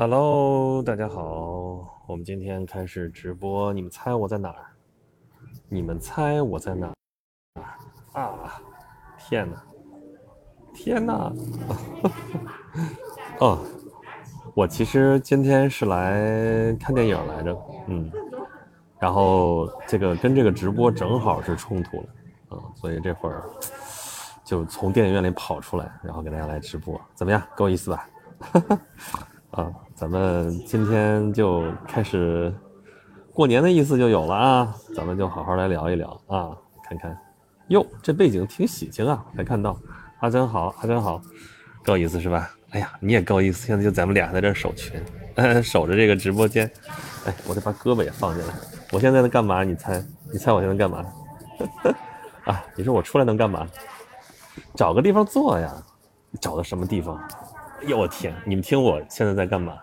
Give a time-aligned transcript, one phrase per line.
[0.00, 1.24] Hello，大家好，
[2.06, 4.66] 我们今天开始直播，你们猜我在哪儿？
[5.68, 7.64] 你们猜我在哪儿？
[8.12, 8.62] 啊！
[9.18, 9.60] 天哪！
[10.72, 11.32] 天哪！
[13.42, 13.58] 哦，
[14.54, 17.58] 我其实今天是来看电影来着，
[17.88, 18.08] 嗯，
[19.00, 22.06] 然后这个跟这个直播正好是冲突了，
[22.52, 23.50] 嗯，所以这会儿
[24.44, 27.42] 就从电影院里跑出来，然后给大家来直播，怎么样？
[27.56, 28.08] 够意思吧？
[28.38, 28.60] 哈
[28.96, 29.27] 哈
[29.58, 32.54] 啊，咱们今天就开始
[33.32, 37.18] 过年的意思就有了啊，咱们就好好来聊一聊啊，看看，
[37.66, 39.76] 哟，这背景挺喜庆啊，没看到，
[40.20, 41.20] 阿珍好，阿珍好，
[41.84, 42.48] 够意思是吧？
[42.70, 45.02] 哎呀，你也够意思，现在就咱们俩在这守群，
[45.60, 46.70] 守着这个直播间，
[47.26, 48.54] 哎，我得把胳膊也放进来，
[48.92, 49.64] 我现在在干嘛？
[49.64, 50.00] 你猜？
[50.32, 51.04] 你猜我现在干嘛？
[52.46, 53.66] 啊，你说我出来能干嘛？
[54.76, 55.74] 找个地方坐呀，
[56.40, 57.20] 找到什么地方？
[57.80, 58.34] 哎呦我天！
[58.44, 59.78] 你们听我现在在干嘛？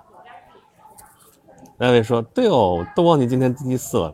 [1.77, 4.13] 那位说对哦，都忘记今天星期四了。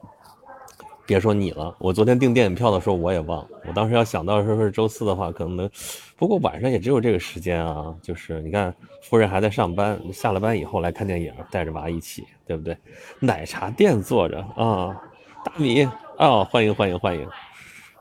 [1.07, 3.47] 别说你了，我昨天订电影票的时候我也忘了。
[3.67, 5.69] 我当时要想到说是周四的话，可能。
[6.15, 7.93] 不过晚上也只有这个时间啊。
[8.03, 12.77] 就是你看，夫人还在上班，下了班以后来看电影，带着娃一起，对不对？
[13.19, 14.95] 奶茶店坐着啊，
[15.43, 15.83] 大米
[16.17, 17.27] 啊，欢迎欢迎欢迎！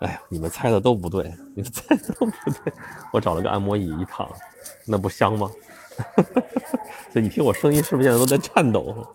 [0.01, 2.73] 哎呀，你们猜的都不对，你们猜的都不对。
[3.13, 4.31] 我找了个按摩椅一躺，
[4.87, 5.51] 那不香吗？
[7.13, 9.07] 所以你听我声音是不是现在都在颤抖？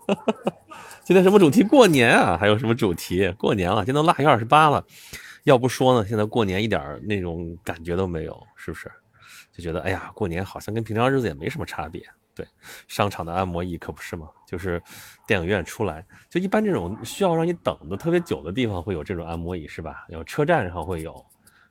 [1.04, 1.62] 今天什么主题？
[1.62, 2.36] 过年啊？
[2.36, 3.30] 还有什么主题？
[3.38, 4.84] 过年了，今天腊月二十八了。
[5.44, 8.90] 要不说呢，现在过年一点那种感觉都没有，是不是？
[9.52, 12.02] 就觉得哎呀，过年好像跟平常日子也没什么差别。
[12.34, 12.46] 对，
[12.88, 14.28] 商场的按摩椅可不是吗？
[14.46, 14.82] 就是
[15.26, 20.04] 电影院出来，就一般这种需要让你等的特别久的地方会有这种按摩椅，是吧？
[20.08, 21.24] 有车站上会有，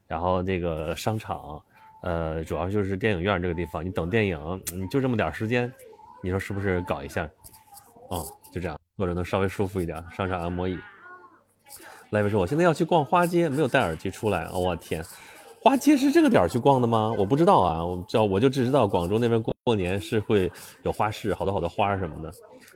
[0.08, 1.62] 然后那个商场。
[2.06, 5.72] 呃，主要就是电影院这个地方，你等电影，你就这么点时间，
[6.22, 7.28] 你说是不是搞一下？
[8.10, 10.78] 哦，就这样，坐着能稍微舒服一点，上上按摩椅。
[12.12, 14.48] 来位说，我现在要去逛花街，没有戴耳机出来。
[14.54, 15.04] 我天，
[15.60, 17.12] 花街是这个点去逛的吗？
[17.18, 20.52] 我不知道啊，我知道我就只知道广州那边过过年是会
[20.84, 22.32] 有花市，好多好多花什么的。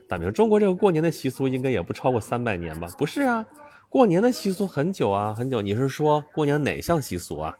[0.08, 2.88] 大明，中国这个过年的习俗应该也不超过三百年吧？
[2.98, 3.46] 不是啊，
[3.88, 5.62] 过年的习俗很久啊，很久。
[5.62, 7.56] 你是说过年哪项习俗啊？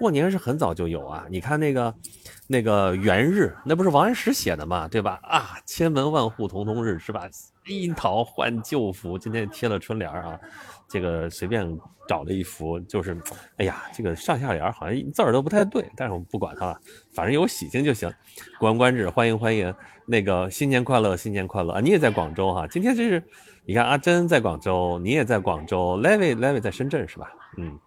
[0.00, 1.94] 过年是很早就有啊，你看那个，
[2.46, 5.20] 那个元日，那不是王安石写的嘛，对吧？
[5.22, 7.28] 啊，千门万户曈曈日，是吧？
[7.66, 10.40] 樱桃换旧符，今天贴了春联啊，
[10.88, 11.78] 这个随便
[12.08, 13.14] 找了一幅，就是，
[13.58, 16.80] 哎呀，这个上下联好像字儿都不太对，但是我们不管它了，
[17.12, 18.10] 反正有喜庆就行。
[18.58, 19.72] 过完关日，欢迎欢迎，
[20.06, 21.80] 那个新年快乐，新年快乐啊！
[21.82, 23.22] 你也在广州哈，今天这是，
[23.66, 27.30] 你看阿珍在广州，你也在广州，Levy Levy 在深圳是吧？
[27.58, 27.78] 嗯。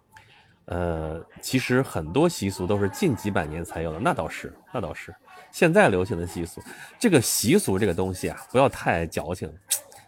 [0.66, 5.14] 呃，其实很多习俗都是近几百年才有的，那倒是，那倒是。
[5.52, 6.60] 现在流行的习俗，
[6.98, 9.52] 这个习俗这个东西啊，不要太矫情，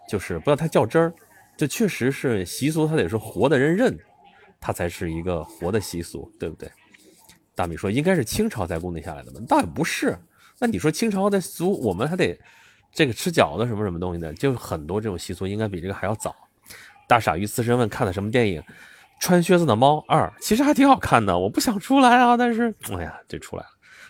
[0.08, 1.12] 就是不要太较真儿。
[1.56, 3.98] 这确实是习俗，它得是活的人认，
[4.60, 6.70] 它才是一个活的习俗，对不对？
[7.54, 9.40] 大米说应该是清朝才固定下来的吧？
[9.48, 10.18] 倒也不是。
[10.58, 12.38] 那你说清朝的俗，我们还得
[12.92, 16.34] 这个吃饺子什么什么东西的，就很多这种习俗应该比这个还要早。
[17.06, 18.62] 大傻鱼刺身问看的什么电影？
[19.19, 23.69] 穿靴子的猫二其实还挺好看的，我不想出来啊，但是哎呀，这出来了。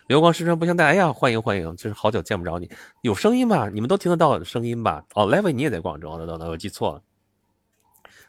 [0.09, 2.71] 流光时穿不相带，哎呀，欢迎欢迎，就是好久见不着你，
[3.03, 3.69] 有声音吧？
[3.69, 5.03] 你们都听得到声音吧？
[5.15, 7.03] 哦，Levy 你也在广州，等等等，我记错了。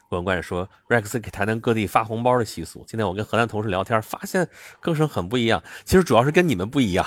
[0.08, 4.48] 关关说 Rex 给台南各地发红包的习俗，今天我跟河南同事聊天，发现
[4.80, 7.06] 各省很不一样，其实主要是跟你们不一样。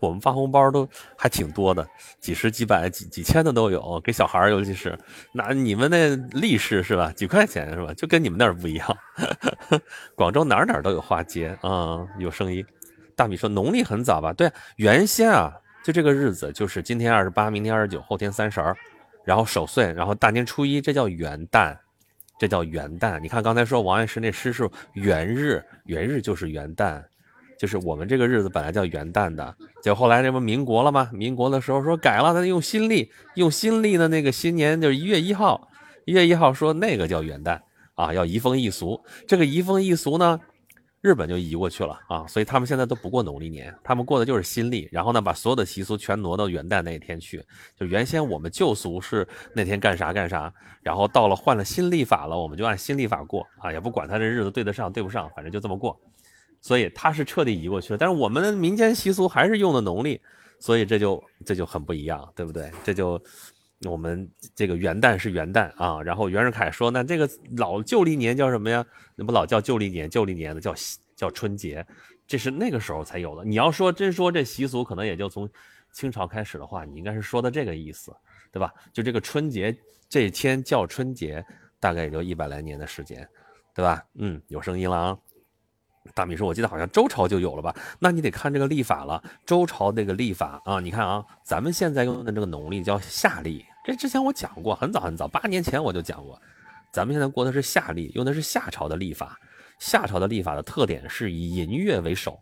[0.00, 1.86] 我们发红包都还挺多的，
[2.20, 4.98] 几十、几百、几几千的都有，给小孩，尤其是
[5.32, 7.12] 那你们那利是是吧？
[7.12, 7.92] 几块钱是吧？
[7.94, 8.98] 就跟你们那儿不一样。
[10.14, 12.64] 广州哪儿哪儿都有花街啊，有生意。
[13.14, 14.32] 大米说农历很早吧？
[14.32, 15.52] 对，原先啊，
[15.84, 18.76] 就这个日子，就是今天二十八，明天二十九，后天三十儿，
[19.24, 21.76] 然后守岁，然后大年初一，这叫元旦，
[22.38, 23.20] 这叫元旦。
[23.20, 27.02] 你看刚才说王安石那诗是元日，元日就是元旦。
[27.62, 31.08] 就是我们这个日子本来叫元旦的，就后来这不民国了吗？
[31.12, 35.68] 民国的时候说改了，他用新历，用新历的那个新年就是一月一号，
[36.04, 37.60] 一月一号说那个叫元旦
[37.94, 39.00] 啊，要移风易俗。
[39.28, 40.40] 这个移风易俗呢，
[41.02, 47.40] 日本就移过去了啊，所以他们现在都不过农历年，他们过的就是新历，然后呢把所有的习俗全挪到元旦那一天去。
[47.78, 49.24] 就原先我们旧俗是
[49.54, 55.96] 那天干啥干啥，然后到了换了新历法了，我们就按新历法过啊，也不管他这日子对得上对不上，反正就这么过。
[56.62, 60.18] 所以它是彻底移过去了，但是我们民间习俗还是用的农历，
[60.60, 62.70] 所以这就这就很不一样，对不对？
[62.84, 63.20] 这就
[63.84, 68.86] 我们这个元旦是元旦啊，然后袁世凯说，那这个老旧历年叫什么呀？
[69.16, 70.72] 那不老叫旧历年，旧历年的叫
[71.16, 71.84] 叫春节，
[72.28, 73.44] 这是那个时候才有的。
[73.44, 75.50] 你要说真说这习俗，可能也就从
[75.92, 78.14] 清朝开始的话，你应该是说的这个意思，
[78.52, 78.72] 对吧？
[78.92, 79.76] 就这个春节
[80.08, 81.44] 这天叫春节，
[81.80, 83.28] 大概也就一百来年的时间，
[83.74, 84.00] 对吧？
[84.14, 85.18] 嗯，有声音了啊。
[86.14, 87.74] 大米说：“我记得好像周朝就有了吧？
[87.98, 89.22] 那你得看这个历法了。
[89.46, 96.38] 周朝这个历法啊，你看啊，咱们现在用的这个农历叫夏历，这之前我讲过，很早很早，八年前我就讲过。
[96.92, 99.38] 咱们现在过的是夏历，用的是夏朝的历法。
[99.78, 102.38] 夏朝的历法的特点是以寅月为首，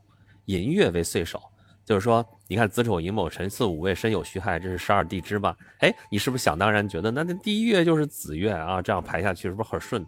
[0.47, 1.41] 寅月为岁首，
[1.85, 5.57] 就是说，你看子丑寅卯辰巳午未申酉戌亥，这是十二地支吧？
[5.79, 8.83] 哎，你是不是想当然觉得那那第一月就是子月啊？
[8.83, 10.05] 这样排下去是不是很顺？”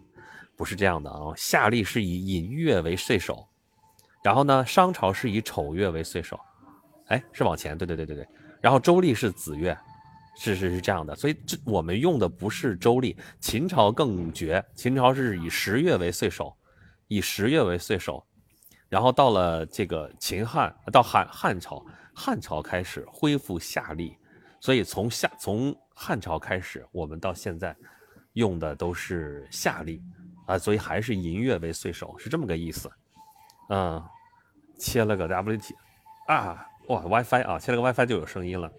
[0.55, 3.47] 不是这样的啊，夏历是以寅月为岁首，
[4.23, 6.39] 然后呢，商朝是以丑月为岁首，
[7.07, 8.27] 哎，是往前，对对对对对，
[8.61, 9.77] 然后周历是子月，
[10.37, 16.55] 是是是这样的，所以这我们用的不是周历，秦朝更绝，秦朝是以十月为岁首，
[17.07, 18.23] 以十月为岁首，
[18.89, 21.83] 然后到了这个秦汉到汉汉朝，
[22.13, 24.15] 汉朝开始恢复夏历，
[24.59, 27.75] 所以从夏从汉朝开始，我们到现在
[28.33, 30.01] 用的都是夏历。
[30.57, 32.91] 所以还是银月为岁首，是这么个意思。
[33.69, 34.01] 嗯，
[34.77, 35.73] 切了个 WT，
[36.27, 38.71] 啊，哇，WiFi 啊，切了个 WiFi 就有声音了。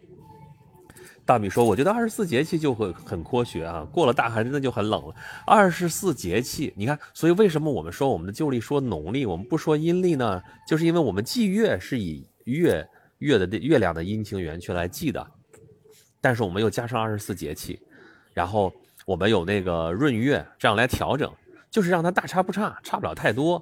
[1.27, 5.15] 大米说：“我觉得二十四节气就会很科学啊，过了大寒真的就很冷了。
[5.47, 10.43] 二十四节气，你看，所以为什么我们说我们的旧历说农历，我们不说阴历呢？
[10.69, 12.87] 就是因为我们祭月是以月
[13.21, 15.27] 月的月亮的阴晴圆缺来记的，
[16.21, 17.81] 但是我们又加上二十四节气，
[18.35, 18.71] 然后
[19.07, 21.33] 我们有那个闰月，这样来调整。”
[21.75, 23.61] 就是让它大差不差，差不了太多，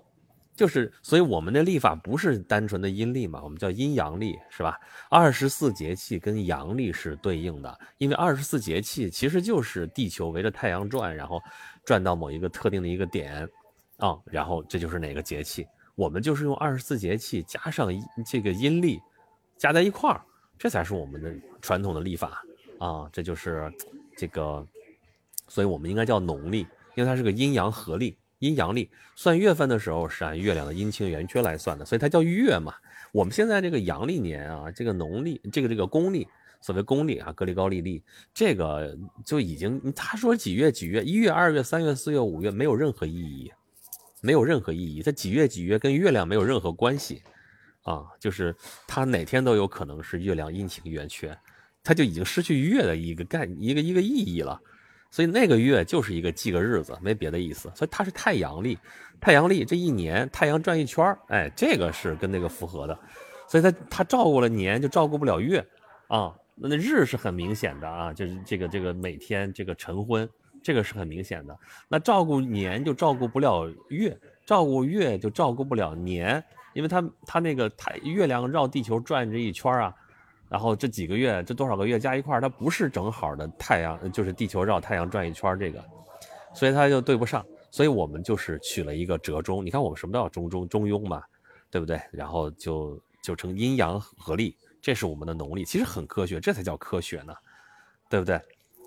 [0.54, 4.78] 就是所以我们的历法不是单纯的阴历嘛，我们叫阴阳历，是吧？
[5.08, 11.40] 二十四节气跟阳历是对应的，因为二十四节气其实就是地球围着太阳转，然后
[11.86, 13.48] 转到某一个特定的一个点
[13.96, 17.88] 啊，然后这就是哪个节气，我们就是用二十四节气加上
[18.26, 19.00] 这个阴历
[19.56, 20.20] 加在一块儿，
[20.58, 22.44] 这才是我们的传统的历法
[22.78, 23.72] 啊，这就是
[24.18, 24.62] 这个，
[25.48, 26.66] 所以我们应该叫农历。
[26.94, 32.74] 因为它是个阴阳合历，阴阳历算月份的时候是按月亮的阴晴圆缺来算的，所以它叫月嘛。
[33.12, 36.26] 我们现在这个阳历年啊，这个农历，这个这个公历，
[36.62, 38.02] 所谓公历啊，格里高利历，
[38.32, 43.52] 这个就已经他说几月几月，一月、二月、三月、四月、五月没有任何意义，
[44.22, 45.02] 没有任何意义。
[45.02, 47.22] 它几月几月跟月亮没有任何关系
[47.82, 48.56] 啊，就是
[48.86, 51.36] 它哪天都有可能是月亮阴晴圆缺，
[51.84, 54.58] 它就已经失去月的一个概一个一个意义了。
[55.12, 57.70] 所以那个月就是一个记个日子，没别的意思。
[57.74, 58.78] 所以它是太阳历，
[59.20, 62.98] 太阳历这一年太阳转一圈儿，哎，这个是跟那个符合的。
[63.46, 65.62] 所以它它照顾了年，就照顾不了月
[66.08, 66.34] 啊。
[66.54, 70.26] 那那日是很明显的啊，就是这个这个每天这个晨昏，
[70.62, 71.54] 这个是很明显的。
[71.88, 76.42] 那照顾年就照顾不了月，照顾月就照顾不了年，
[76.72, 79.94] 因为它它那个太月亮绕地球转这一圈啊。
[80.52, 85.82] 然后这几个月，这多少个月加一块儿，它不是正好的太阳，就是地球绕太阳转一圈这个，
[86.52, 87.42] 所以它就对不上。
[87.70, 89.64] 所以我们就是取了一个折中。
[89.64, 91.22] 你看我们什么都要中中中庸嘛，
[91.70, 91.98] 对不对？
[92.12, 97.32] 然后就就成阴阳合历，这是我们的农历，其实很科学，这才叫科学呢，
[98.10, 98.38] 对不对？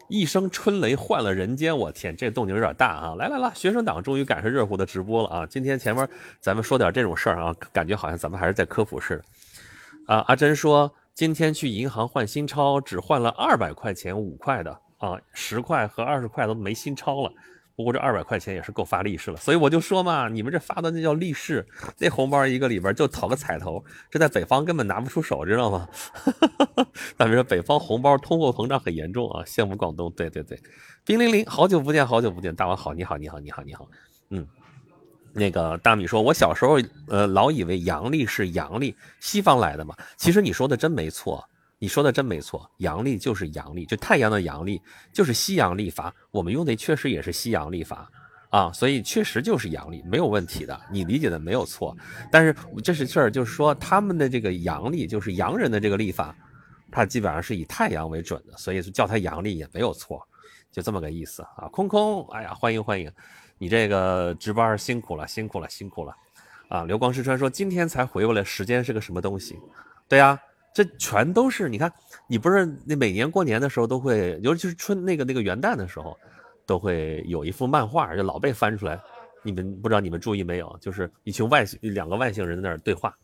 [0.08, 3.16] 一声春雷换了人间，我天，这动静有点大啊！
[3.16, 5.46] 来来来，学生党终于赶上热乎的直播了啊！
[5.48, 6.08] 今天前面
[6.40, 10.24] 咱们说点这种事儿啊，感觉好像咱们还是在科普似的啊。
[10.28, 10.94] 阿珍说。
[11.16, 17.32] 今天去银行换新钞，只换了二百块钱五块的啊，十块和二十块都没新钞了。
[17.74, 21.66] 不过这二百块钱也是够发利是了，所以我就说嘛，你们这发的那叫利是，
[21.98, 25.88] 那红包一个里边就讨个彩头，这在北方根本拿不出手，知道吗？
[27.18, 30.12] 咱们说北方红包通货膨胀很严重啊，羡慕广东。
[30.12, 30.60] 对对对，
[31.06, 33.88] 冰凌凌，好久不见，好久不见，大王好，你好，你好，你好，你好，
[34.32, 34.46] 嗯。
[35.38, 39.94] 那个大米说：“我小时候，呃，老以为阳历是阳历，西方来的嘛。
[40.16, 41.44] 其实你说的真没错，
[41.78, 46.16] 你说的真没错，阳历就是阳历，就太阳的阳历就是西洋历法。
[46.32, 48.10] 我们用的确实也是西洋历法
[48.50, 50.80] 啊，所以确实就是阳历，没有问题的。
[50.90, 51.94] 你理解的没有错。
[52.32, 56.34] 但是这是事儿，就是说他们的这个阳历，就是洋人的这个历法，
[56.90, 60.26] 它基本上是以太阳为准的，所以叫它阳历也没有错，
[60.72, 61.68] 就这么个意思啊。
[61.74, 63.12] 空空，哎呀，欢迎欢迎。”
[63.58, 66.16] 你这个值班辛苦了，辛苦了，辛苦了，
[66.68, 66.84] 啊！
[66.84, 69.58] 流光失川说今天才回过来，时间是个什么东西？
[70.08, 70.38] 对呀，
[70.74, 71.92] 这全都是你看，
[72.28, 76.18] 你不是那每年过年的时候都会，尤其是春那个那个元旦的时候，
[76.66, 79.00] 都会有一幅漫画，就老被翻出来。
[79.42, 80.78] 你们不知道你们注意没有？
[80.82, 83.16] 就是一群外星两个外星人在那儿对话，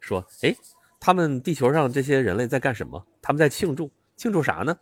[0.00, 0.54] 说，哎，
[0.98, 3.06] 他们地球上这些人类在干什么？
[3.22, 4.76] 他们在庆祝，庆祝啥呢？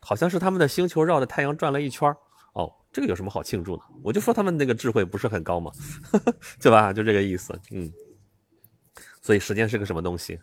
[0.00, 2.14] 好像是他们的星球绕着太阳转了一圈。
[2.92, 3.82] 这个有什么好庆祝的？
[4.02, 5.72] 我就说他们那个智慧不是很高嘛，
[6.60, 6.92] 对吧？
[6.92, 7.90] 就这个意思，嗯。
[9.22, 10.38] 所以时间是个什么东西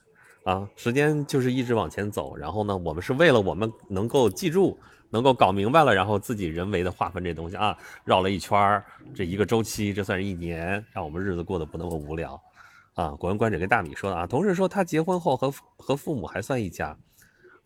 [0.46, 4.80] 啊，时间就是一直往前走，然后呢，我们是为了我们能够记住，
[5.10, 12.42] 能够搞明白了，然后自己人为的划分这东西啊，绕了一圈儿，这一个周期，这算是一年，让我们日子过得不那么无聊，
[12.96, 16.98] 啊，国文观止跟大米说的啊，同事说他结婚后和和父母还算一家。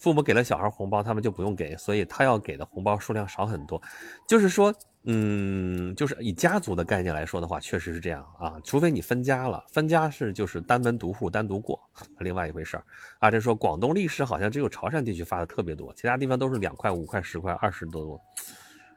[0.03, 3.81] 父母给了小孩红包，他们就不用给，所以他要给的红包数量少很多。
[4.27, 8.59] 就是说，嗯，就是以家族的概念来说的话，确实是这样啊。
[8.65, 11.79] 除非你分家了，分家是就是单门独户单独过，
[12.19, 12.83] 另外一回事儿
[13.19, 13.31] 啊。
[13.31, 18.19] 这说广东历史好像只有潮汕地区发的特别多，其他地方都是两块、五块、十块、二十多。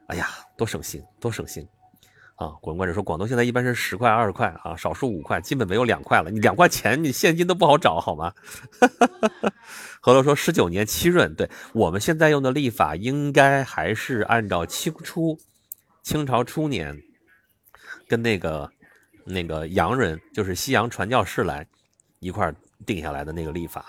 [0.07, 1.65] 哎呀，多省心，多省心。
[2.37, 6.29] 啊，滚观者说，广东现在一般是十块、二十块啊，少数五块，基本没有两块了。
[6.29, 8.31] 你两块钱，你现金都不好找，好吗？
[9.99, 15.35] 何乐说，十九年七闰，对我们现在用的历法，应该还是按照清初、
[16.03, 16.95] 清朝初年
[18.07, 18.71] 跟那个
[19.25, 21.65] 那个洋人，就是西洋传教士来
[22.19, 22.53] 一块
[22.85, 23.83] 定下来的那个历法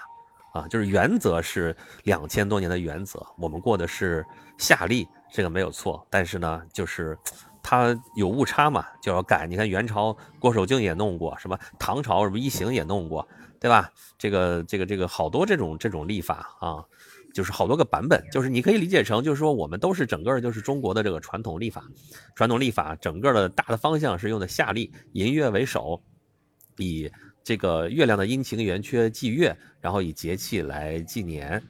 [0.54, 4.24] 啊，就是原则是两千多年的原则，我们过的是
[4.56, 7.14] 夏历，这个没有错，但是呢，就是。
[7.62, 9.46] 它有误差嘛，就要改。
[9.46, 13.26] 你看元朝郭守敬也弄过，什么唐朝什么一行也弄过，
[13.60, 13.90] 对吧？
[14.16, 16.84] 这个这个这个好多这种这种历法啊，
[17.32, 18.24] 就是好多个版本。
[18.32, 21.84] 就是你可以理解成，就是说我们都是整个就是中国的这个传统历法，
[22.34, 26.02] 传统历法整个的大的方向是用的夏历，寅月为首，
[26.78, 27.10] 以
[27.44, 31.62] 这个月亮的阴晴圆缺计月，然后以节气来纪年，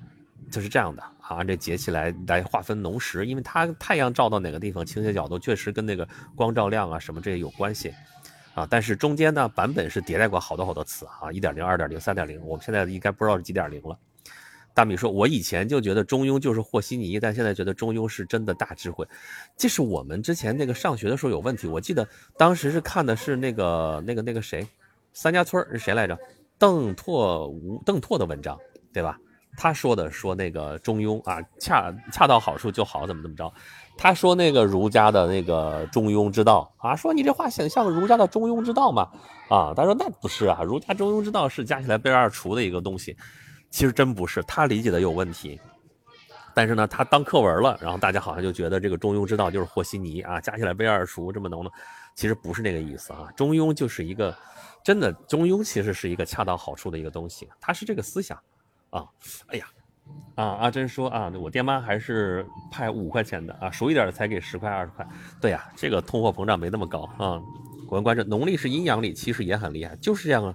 [0.50, 1.02] 就是这样的。
[1.02, 7.92] 啊，按这节气来来划分农时，因为它太阳照到哪个地方，倾斜角度确实跟那个光照量啊什么这些有关系，
[8.54, 13.98] 啊，但是中间呢版本是迭代过好多好多次啊，一点零、二点零、三点零，我们现在应该不知道是几点零了。
[14.72, 19.06] 大米说，我以前就觉得中庸就是和稀泥，但现在觉得中庸是真的大智慧。
[19.54, 24.66] 这是我们之前那个上学的时候有问题，我记得当时是看的是那个那个那个谁，
[25.12, 26.18] 三家村是谁来着？
[26.56, 28.58] 邓拓吴邓拓的文章，
[28.94, 29.18] 对吧？
[29.60, 33.52] 他说的说那个中庸啊，恰恰到好处就好，怎么怎么着？
[33.96, 39.10] 他说那个儒家的那个中庸之道啊，说你这话想像儒家的中庸之道吗？
[39.50, 43.16] 啊，他说那不是啊，儒家中庸之道是加起来被二除的一个东西，
[43.68, 45.60] 其实真不是，他理解的有问题。
[46.54, 51.70] 但是呢，他当课文了，然后大家好像就觉得这个中庸之道就是和稀泥啊，加起来被二除这么浓的，
[52.14, 54.32] 其实不是那个意思啊，中庸就是一个
[54.84, 58.38] 真的中庸，其实是一个恰到好处的一个东西，它是这个思想。
[58.90, 59.04] 啊，
[59.48, 59.66] 哎呀，
[60.34, 65.06] 啊，阿珍说啊，我爹妈还是派五块钱的啊，熟一点的才给十块二十块。
[65.40, 67.40] 对呀，这个通货膨胀没那么高啊。
[67.86, 70.54] 果文观正，农历是阴阳历，其实也很厉害，就是这样啊。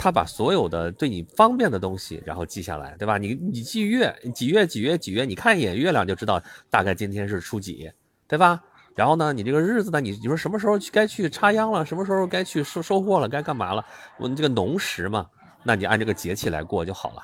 [0.00, 3.18] 他把所有的对你方便的东西，然后记下来，对吧？
[3.18, 7.90] 你你记月几月几月几月，你看一眼月亮就知道大概今天是初几，
[8.28, 8.62] 对吧？
[8.94, 13.84] 然后呢，你这个日子呢，你你说什么时候该去插秧了，什么时候该去收收获了，该干嘛了？
[14.18, 15.26] 我们这个农时嘛，
[15.64, 17.22] 那你按这个节气来过就好了。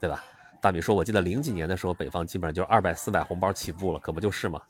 [0.00, 0.24] 对吧？
[0.60, 4.60] 大米说：“我记得零几年的时候，北方基本上就二百、四百红包起步了，可不就是吗？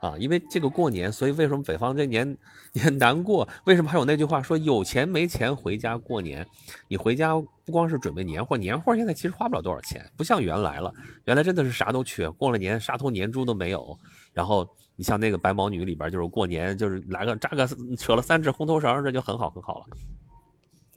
[0.00, 2.36] 啊，因为这个过年，所以为什么北方这年
[2.72, 3.48] 年难过？
[3.64, 6.44] 为什么还有那句话说有钱没钱回家过年？
[6.88, 10.92] 你回家不光是准备年货，年货现在其实花不了多少钱，不像原来了。
[11.26, 13.96] 原来真的是啥都缺，过了年杀头年猪都没有。
[14.34, 17.66] 然后你像那个白毛女里边，就是过年就是来个扎个
[17.96, 19.86] 扯了三只红头绳，这就很好很好了。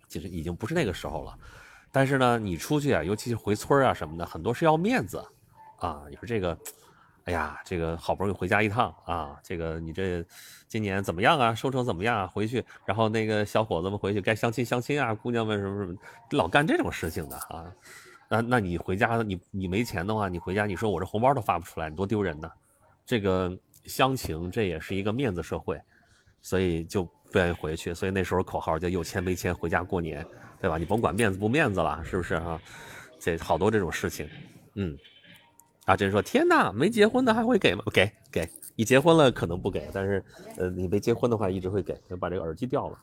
[0.08, 1.38] 其实已经不是那个时候了。”
[1.92, 5.24] 但是呢，你出去啊，尤其是回村啊什么的，很多是要面子，
[5.78, 6.58] 啊，你说这个，
[7.26, 10.24] 哎呀，这个好不容易回家一趟啊，这个你这
[10.68, 11.54] 今年怎么样啊？
[11.56, 12.28] 收成怎么样啊？
[12.28, 15.98] 回去，然后那个小伙子们回去该相亲相亲啊，姑娘们什么什么，
[16.32, 17.74] 老干这种事情的啊，
[18.30, 22.50] 那那你回家，你你没钱的话，你回家你说我这红包都发不出来，你多丢人呢。
[23.06, 25.82] 这个乡情，这也是一个面子社会，
[26.40, 30.26] 所以就不愿意回去，所以那时候口号叫有钱没钱回家过年。
[30.62, 30.78] 对吧？
[30.78, 32.60] 你甭管面子不面子了，是不是哈？
[33.18, 34.30] 这好多这种事情，
[34.74, 34.98] 嗯。
[35.86, 37.82] 阿珍说：“天哪，没结婚的还会给吗？
[37.94, 38.46] 给给。
[38.76, 40.22] 你结婚了可能不给，但是
[40.58, 41.98] 呃，你没结婚的话一直会给。
[42.20, 43.00] 把这个耳机掉了，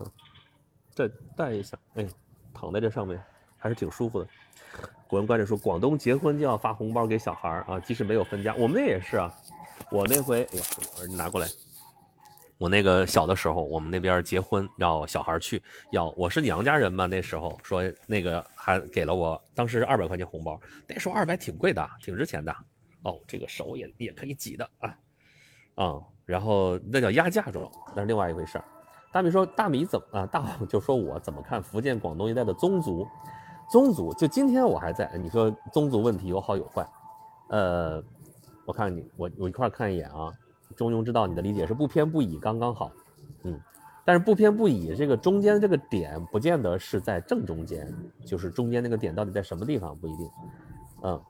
[0.94, 1.78] 再戴一下。
[1.94, 2.06] 哎，
[2.52, 3.18] 躺在这上面
[3.56, 4.28] 还是挺舒服的。”
[5.08, 8.54] 古文观者说：“广东结婚就要发红包给小孩啊，即使没有分家。
[8.56, 9.34] 我们那也是啊。
[9.90, 10.64] 我那回，哎呀，
[10.98, 11.48] 耳机拿过来。”
[12.58, 22.54] 我那个小的时候，我们那边结婚要小孩去，要我是娘家人嘛，那时候说那个还给了我当时是二百块钱红包，那时候二百挺贵的，挺值钱的。
[23.02, 24.98] 哦，这个手也也可以挤的啊，
[25.74, 28.64] 啊，然后那叫压嫁妆，那是另外一回事儿。
[29.12, 30.26] 大米说大米怎么啊？
[30.26, 33.06] 大王就说我怎么看福建、广东一带的宗族？
[33.70, 36.88] 宗族就今天我还在，你说宗族问题有好有坏，
[37.50, 38.02] 呃，
[38.64, 40.32] 我看你我我一块看一眼啊。
[40.76, 42.92] 中庸之道，你的理解是不偏不倚，刚刚好。
[43.42, 43.58] 嗯，
[44.04, 47.92] 但是不偏不倚，这个中间这个点不见得是在正中间，
[48.24, 50.30] 就是中间那个点到底在什么地方不一定。
[51.02, 51.22] 嗯，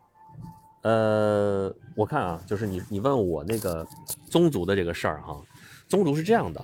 [0.83, 3.87] 呃，我看啊，就是你你问我那个
[4.27, 5.41] 宗族的这个事儿哈，
[5.89, 6.63] 宗族是这样的，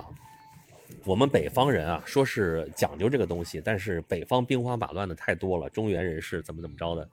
[1.05, 7.07] 我们北方人啊，说是讲究这个东西，但是北方兵荒马乱的太多了，中原人士怎么怎么着的，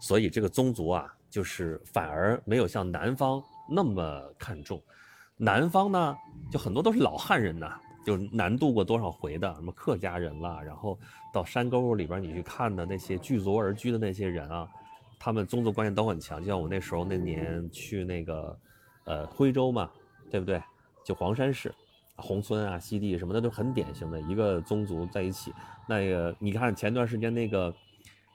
[0.00, 4.82] 所以这个宗族啊，就是反而没有像南方那么看重。
[5.40, 6.16] 南方呢，
[6.50, 7.80] 就很多都是老汉人呐。
[8.02, 10.98] 就南渡过多少回的什么客家人了，然后
[11.32, 14.66] 到山沟里边你去看的那些聚族而居的那些人啊，
[15.18, 16.40] 他们宗族观念都很强。
[16.40, 18.58] 就像我那时候那年去那个，
[19.04, 19.90] 呃，徽州嘛，
[20.30, 20.60] 对不对？
[21.04, 21.72] 就黄山市，
[22.16, 25.52] 宏村啊、西递什么的都很典型的一个宗族在一起。
[25.86, 27.74] 那个你看前段时间那个，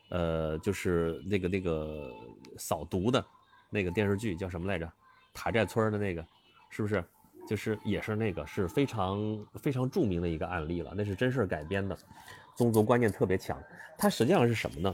[0.09, 2.13] 呃，就是那个那个
[2.55, 3.25] 扫毒的
[3.71, 4.87] 那个电视剧叫什么来着？
[5.33, 6.23] 塔寨村的那个，
[6.75, 7.01] 是不是？
[7.47, 11.97] 就是也是那个是非常非常著名的一个案例了，那是真事改编的，
[12.57, 13.57] 宗族观念特别强。
[13.97, 14.93] 它实际上是什么呢？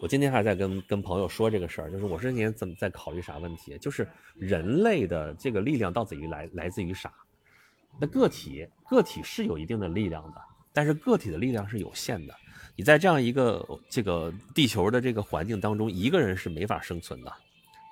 [0.00, 3.78] 我今天还在跟跟朋友说这个事儿，就是我这些年怎么在考虑啥问题？
[3.78, 7.10] 就是人类的这个力量到底来来自于啥？
[7.98, 10.42] 那个体个体是有一定的力量的，
[10.72, 12.34] 但是个体的力量是有限的。
[12.76, 17.32] 你在这样一个这个地球的这个环境当中，一个人是没法生存的，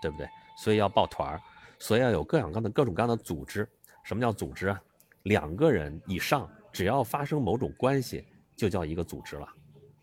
[0.03, 0.29] 对不对？
[0.59, 1.41] 所以要抱团儿。
[1.79, 3.69] 所以要有各样各样的各种各样的组织。
[4.05, 4.81] 什么叫组织啊？
[5.25, 9.49] 两个人以上，只要发生某种关系，就叫一个组织了，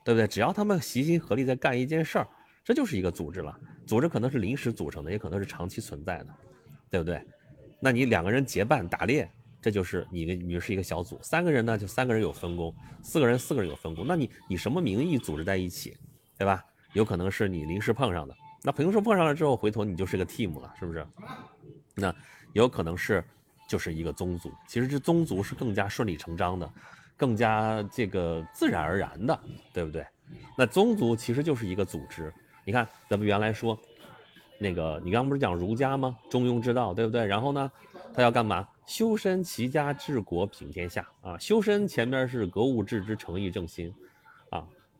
[0.04, 0.28] 对不对？
[0.28, 2.28] 只要他们齐心合力在干一件事儿，
[2.66, 3.58] 这就是一个组织了。
[3.88, 6.28] 组织可能是临时组成的，也可能是长期存在的，
[6.90, 7.26] 对不对？
[7.80, 9.30] 那你两个人结伴打猎，
[9.62, 11.18] 这就是你的，你是一个小组。
[11.22, 14.06] 三个人呢，就三个人有分工；四个人，四个人有分工。
[14.06, 15.98] 那你以什么名义组织在一起，
[16.38, 16.62] 对吧？
[16.92, 18.36] 有可能是你临时碰上的。
[18.64, 21.06] 那平时碰上了之后，回头你就是个 team 了，是不是？
[21.96, 22.16] 那
[22.54, 23.24] 有可能是
[23.68, 26.72] 就是一个宗族，其实这宗族是更加顺理成章的，
[27.18, 29.40] 更加这个自然而然的，
[29.74, 30.06] 对不对？
[30.58, 32.34] 那宗族其实就是一个组织。
[32.66, 33.78] 你看咱们原来说
[34.58, 36.18] 那个，你刚不是讲儒家吗？
[36.30, 37.26] 中庸之道，对不对？
[37.26, 37.70] 然后呢，
[38.14, 38.68] 他要干嘛？
[38.86, 41.38] 修身齐家治国平天下啊！
[41.38, 43.94] 修身前面是格物致知、诚意正心，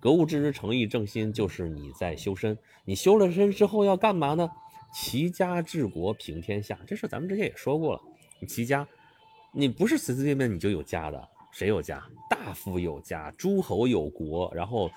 [0.04, 2.58] 格物致知、诚意正心就是你在修身。
[2.84, 4.52] 你修了身之后要干嘛呢？
[4.94, 8.02] 齐家治国平天下，这事咱们之前也说过了。
[8.42, 8.86] 你齐家，
[9.54, 12.04] 你不是随随便便你就有家的，谁有家？
[12.30, 14.92] 大夫有家，诸侯有国，然后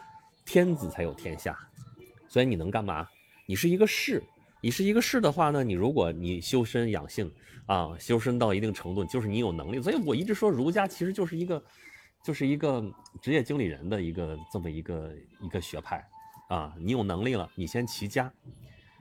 [0.44, 1.56] 天子才有天下。
[2.26, 3.06] 所以你能干嘛？
[3.46, 4.20] 你是一个士，
[4.60, 7.30] 你是一个士的话呢，你如果你修身养性
[7.66, 9.80] 啊，修身到一定程度，就是你有能力。
[9.80, 11.62] 所以我一直说儒家其实就是一个，
[12.26, 12.82] 就是一个
[13.22, 16.04] 职业经理人的一个这么一个一个学派
[16.48, 16.74] 啊。
[16.76, 18.28] 你有能力了，你先齐家。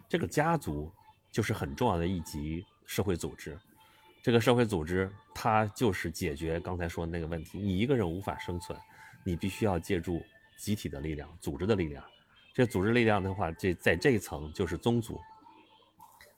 [0.07, 0.91] 这个家族
[1.31, 3.57] 就是很重要的一级社会组织，
[4.21, 7.57] 这个社会组织它就是解决刚才说的那个问题。
[7.57, 8.77] 你一个人无法生存，
[9.23, 10.21] 你必须要借助
[10.59, 12.05] 集体的力量、组织的力量。
[12.53, 15.19] 这组织力量的话，这在这一层就是宗族。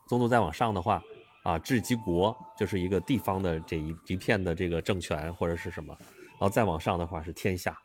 [0.08, 1.04] 宗族再往上的话，
[1.43, 5.95] 啊，治及国就是一个地方的这一一片的这个政权或者是什么，
[6.39, 7.78] 然后再往上的话是天下，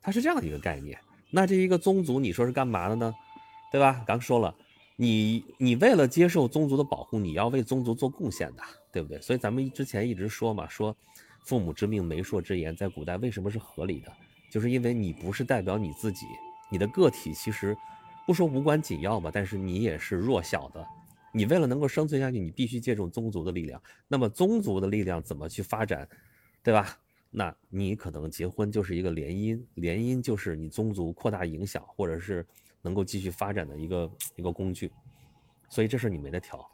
[0.00, 0.98] 它是这样的一个概念。
[1.30, 3.14] 那这一个宗族，你说是干嘛的呢？
[3.70, 4.02] 对吧？
[4.06, 4.54] 刚说了。
[4.96, 9.18] 你你为了接受宗族的保护，你要为宗族做贡献的，对不对？
[9.22, 10.94] 所以咱们之前一直说嘛，说
[11.46, 14.12] 父母之命、媒妁之言，在古代为什么是合理的？
[14.50, 16.26] 就是因为你不是代表你自己，
[16.70, 17.74] 你的个体其实
[18.26, 20.86] 不说无关紧要吧，但是你也是弱小的。
[21.32, 23.80] 你为了能够生存下去，你必须借助宗族的力量。
[24.06, 26.06] 那么宗族的力量怎么去发展，
[26.62, 26.98] 对吧？
[27.30, 32.46] 那你可能结婚就是一个联姻，联姻就是你宗族扩大影响，或者是。
[32.82, 34.90] 能够继续发展的一个一个工具，
[35.68, 36.66] 所以这事你没得挑，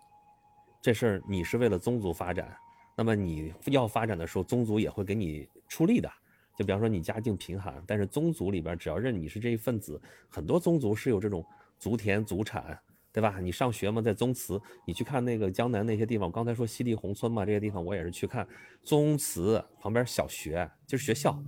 [0.81, 2.57] 这事你是为了宗族发展，
[2.97, 6.09] 那么你要发展的时候，宗族也会给你出力的。
[6.57, 11.45] 就比方说你家境贫寒，但是宗族里边只要认你是这一份子，很多宗族是有这种
[11.77, 12.79] 族田族产，
[13.17, 13.41] 对吧？
[13.41, 18.47] 你上学嘛，在宗祠，你去看那个江南那些地方，刚才说西递宏村嘛，这些地方我也是去看，
[18.83, 21.43] 宗祠旁边小学就是学校，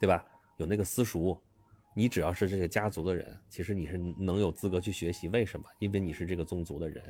[0.00, 0.26] 对吧？
[0.56, 1.40] 有那个私塾。
[1.94, 5.28] 你只要是这个家族的人，其实你是能有资格去学习。
[5.28, 5.64] 为什么？
[5.78, 7.00] 因为你是这个宗族的人，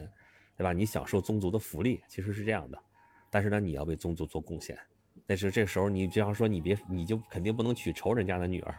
[0.54, 0.74] 对吧？
[0.74, 2.78] 你享受宗族的福利，其实是这样的。
[3.30, 4.78] 但是呢，你要为宗族做贡献。
[5.26, 8.78] 但是这时候，你比方说，你别，你就肯定不能娶仇人家的女儿。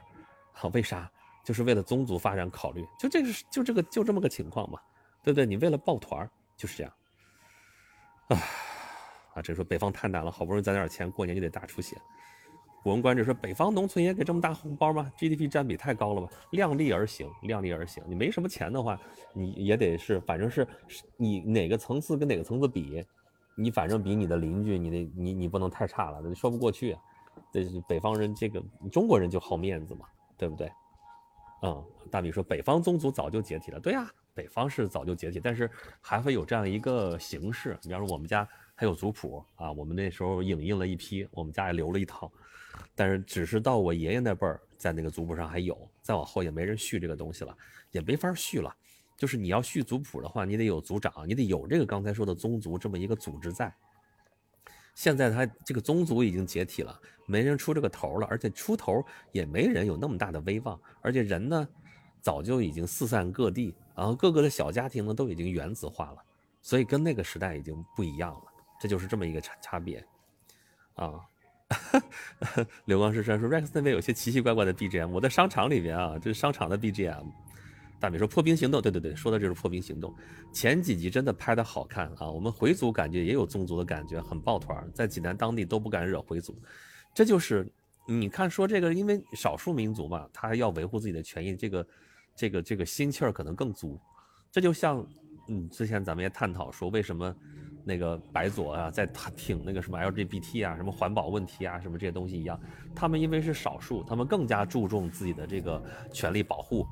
[0.52, 1.12] 好，为啥？
[1.44, 2.86] 就是为了宗族发展考虑。
[3.00, 4.80] 就这个，就这个，就这么个情况嘛，
[5.24, 5.46] 对不对？
[5.46, 6.94] 你为了抱团就是这样。
[8.28, 8.38] 啊
[9.34, 9.42] 啊！
[9.42, 11.98] 这说北方太难了，好不容易攒点钱，过年就得大出血。
[12.84, 16.28] 古文观止说：“北方农村也给这么大红包吗？GDP 占比太高了吧？
[16.52, 18.04] 量力而行，量力而行。
[18.08, 19.00] 你没什么钱的话，
[19.34, 20.68] 你也得是，反正是
[21.16, 23.06] 你哪个层次跟哪个层次比，
[23.56, 26.98] 你反正比你的邻居，你得你你不能太差了，说不过去。
[27.54, 28.60] 这是北方人，这个
[28.92, 30.72] 中国人就好面子嘛，对不对？
[31.62, 35.70] 嗯，大米说北方宗族早就解体了，对呀，北方是早就解体，但是
[36.02, 37.78] 还会有这样一个形式。
[37.84, 42.32] 比方说我们家还有族谱啊，我们那时候影印了一批，我们家也留了一套，
[42.96, 47.56] 但是只是到我爷爷那辈儿，在那个族谱上还有，再往后也没人续这个东西了，
[47.92, 48.76] 也没法续了。
[49.16, 53.72] 就是你要续族谱的话，你得有族长，你得有这个刚才说的宗族这么一个组织在。
[54.94, 61.68] 现在他这个宗族已经解体了，没人出这个头了，而且出头也没人有那么大的威望，而且人呢，
[62.22, 66.18] 早就已经四散各地，然后各个的小家庭呢都已经原子化了，
[66.62, 68.44] 所以跟那个时代已经不一样了，
[68.80, 70.06] 这就是这么一个差差别，
[70.96, 71.22] 啊，
[72.86, 77.26] 流光石山说 Rex 那边有些奇奇怪怪的 BGM，我在商场里边啊，这是商场的 BGM。
[78.02, 80.12] 大米说破冰行动，对对对，说的就是破冰行动。
[80.52, 86.60] 前几集真的拍的好看啊，我们回族感觉也有宗族的感觉，很抱团，在济南当地都不敢惹回族。
[87.14, 87.72] 这就是
[88.08, 91.88] 你看说这个，因为少数民族嘛，他要维护自己的权益，这个
[92.36, 94.00] 这个这个心气儿可能更足。
[94.52, 95.06] 这就像
[95.48, 97.36] 嗯，之前咱们也探讨说，为什么
[97.86, 102.60] 那个白左啊在挺那个什么 LGBT 啊，什么环保问题啊，什么这些东西一样，
[102.96, 105.80] 他们因为是少数，他们更加注重自己的这个
[106.12, 106.84] 权利保护。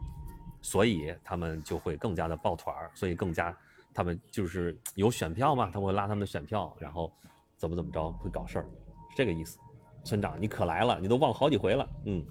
[0.62, 3.58] 所以他们就会更加的抱团儿，所以更加，
[3.93, 7.12] 他们就是有选票嘛，他会拉他们的选票，然后
[7.58, 8.63] 怎么怎么着会搞事儿，
[9.10, 9.58] 是这个意思。
[10.04, 11.89] 村长，你可来了，你都忘好几回了。
[12.06, 12.26] 嗯，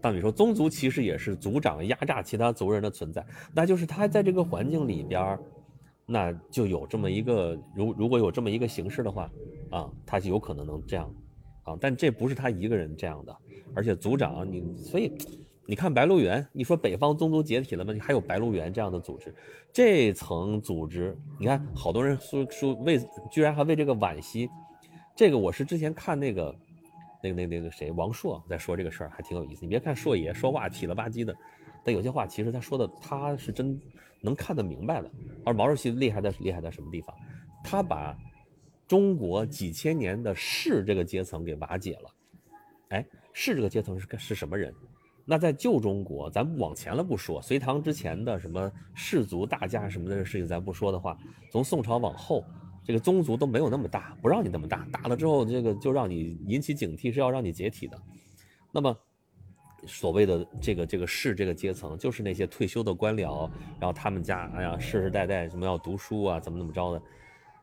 [0.00, 3.24] 大米说，宗族其实也是族长压榨其他族人的存在，
[3.54, 5.40] 那就是他在这个环境里边儿，
[6.06, 9.30] 那就有这么一个，如如果有这么一个形式的话，
[9.70, 11.14] 啊，他就有可能能这样，
[11.64, 13.36] 啊，但这不是他一个人这样的，
[13.74, 15.12] 而且族长你所以。
[15.70, 17.92] 你看白鹿原，你说北方宗族解体了吗？
[17.92, 19.34] 你还有白鹿原这样的组织，
[19.70, 22.98] 这层组织，你看好多人说说为，
[23.30, 24.48] 居然还为这个惋惜。
[25.14, 26.56] 这个我是之前看那个，
[27.22, 29.60] 那个那个那个谁王朔在说这个事儿，还挺有意思。
[29.60, 31.36] 你别看朔爷说话痞了吧唧的，
[31.84, 33.78] 但有些话其实他说的他是真
[34.22, 35.10] 能看得明白的。
[35.44, 37.14] 而毛主席厉害在厉害在什么地方？
[37.62, 38.16] 他把
[38.86, 42.10] 中国几千年的士这个阶层给瓦解了。
[42.88, 43.04] 哎，
[43.34, 44.74] 士这个阶层是是什么人？
[45.30, 51.18] 那在旧中国，咱往前了不说，隋唐之前的什么士族大家什么的事情咱不说的话，
[51.52, 52.42] 从宋朝往后，
[52.82, 58.00] 这个宗族都没有那么大，不让你那么大，大了之后这个就让你引起警惕，是要让你解体的。
[58.72, 58.96] 那么，
[59.86, 67.02] 所谓的这个这个士这个阶层，就是那些退休的官僚，然后他们家哎呀世世代代什么要读书啊，怎么怎么着的，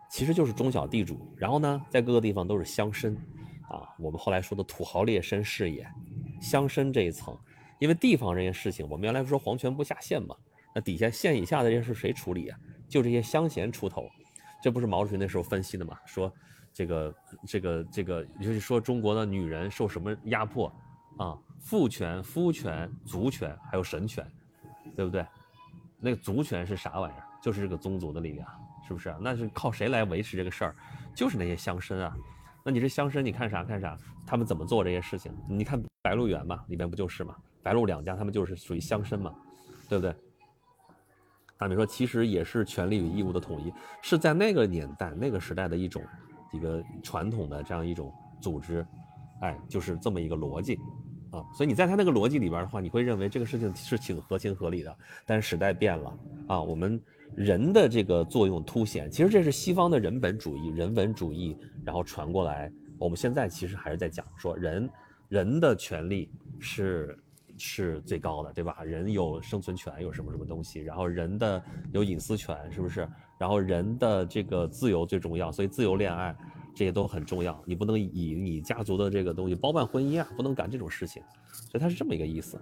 [0.08, 1.18] 其实就是中小地主。
[1.36, 3.16] 然后呢，在各个地方都是乡绅，
[3.68, 5.84] 啊，我们后来说的土豪劣绅士也，
[6.40, 7.36] 乡绅这一层。
[7.80, 10.36] 因为地方这件事情，我们原来说皇权不下县嘛，
[10.74, 12.60] 那底下县以下的这些事谁处理啊？
[12.88, 14.08] 就这些乡贤出头，
[14.62, 15.98] 这不是毛主席那时候分析的嘛？
[16.06, 16.32] 说
[16.72, 17.16] 这个
[17.48, 20.72] 这个这个，就是说中国的女人受什么压迫
[21.18, 21.38] 啊？
[21.60, 24.26] 父权、夫权、族权，还有神权，
[24.96, 25.26] 对不对？
[26.00, 27.24] 那个族权是啥玩意儿？
[27.42, 28.48] 就是这个宗族的力量，
[28.88, 29.16] 是不是？
[29.20, 30.76] 那是靠谁来维持这个事儿？
[31.16, 32.16] 就是那些乡绅啊。
[32.64, 33.98] 那你这乡绅，你看啥看啥？
[34.28, 35.36] 他们怎么做这些事情？
[35.50, 37.36] 你看白鹿原嘛，里面不就是嘛？
[37.66, 39.34] 白鹿两家，他们就是属于乡绅嘛，
[39.90, 40.14] 对不对？
[41.58, 43.74] 大米说，其实也是权利与义务的统一，
[44.04, 46.04] 是在那个年代、那个时代的一种
[46.52, 48.86] 一个传统的这样一种组织，
[49.42, 50.76] 哎，就是这么一个逻辑
[51.32, 51.42] 啊。
[51.56, 54.96] 所以你在他那个逻辑里边的话，你会认为这个事情是挺合情合理的。
[55.26, 57.02] 但是时代变了啊，我们
[57.36, 62.72] 人的这个作用凸显，其实这是西方的人本主义、人文主义，然后传过来。
[63.00, 64.90] 我们现在其实还是在讲说，人
[65.30, 67.18] 人的权利是。
[67.58, 68.84] 是最高的，对吧？
[68.84, 71.64] 人有生存权，有什么什么东西，然后人的
[71.94, 73.08] 有隐私权，是不是？
[73.38, 76.36] 然后人的这个自由最重要，所以自由恋爱
[76.74, 77.62] 这些都很重要。
[77.66, 81.22] 你不能以你家族的这个东西包办婚姻啊，不能干这种事情。
[81.52, 82.60] 所以它是这么一个意思。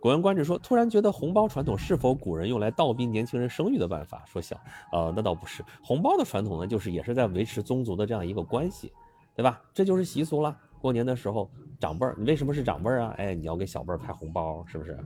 [0.00, 4.24] 古人观止说，突然觉得红包传统是否古人用来倒逼年轻人生育的办法？
[4.26, 4.58] 说小，
[4.92, 5.62] 呃，那倒不是。
[5.82, 8.90] 红包的传统呢，就是也是在维持宗族的这样一个关系，
[9.34, 9.60] 对吧？
[9.74, 10.56] 这就是习俗了。
[10.80, 11.50] 过年的时候。
[11.80, 13.14] 长辈儿，你为什么是长辈儿啊？
[13.16, 14.98] 哎，你要给小辈儿派红包，是不是？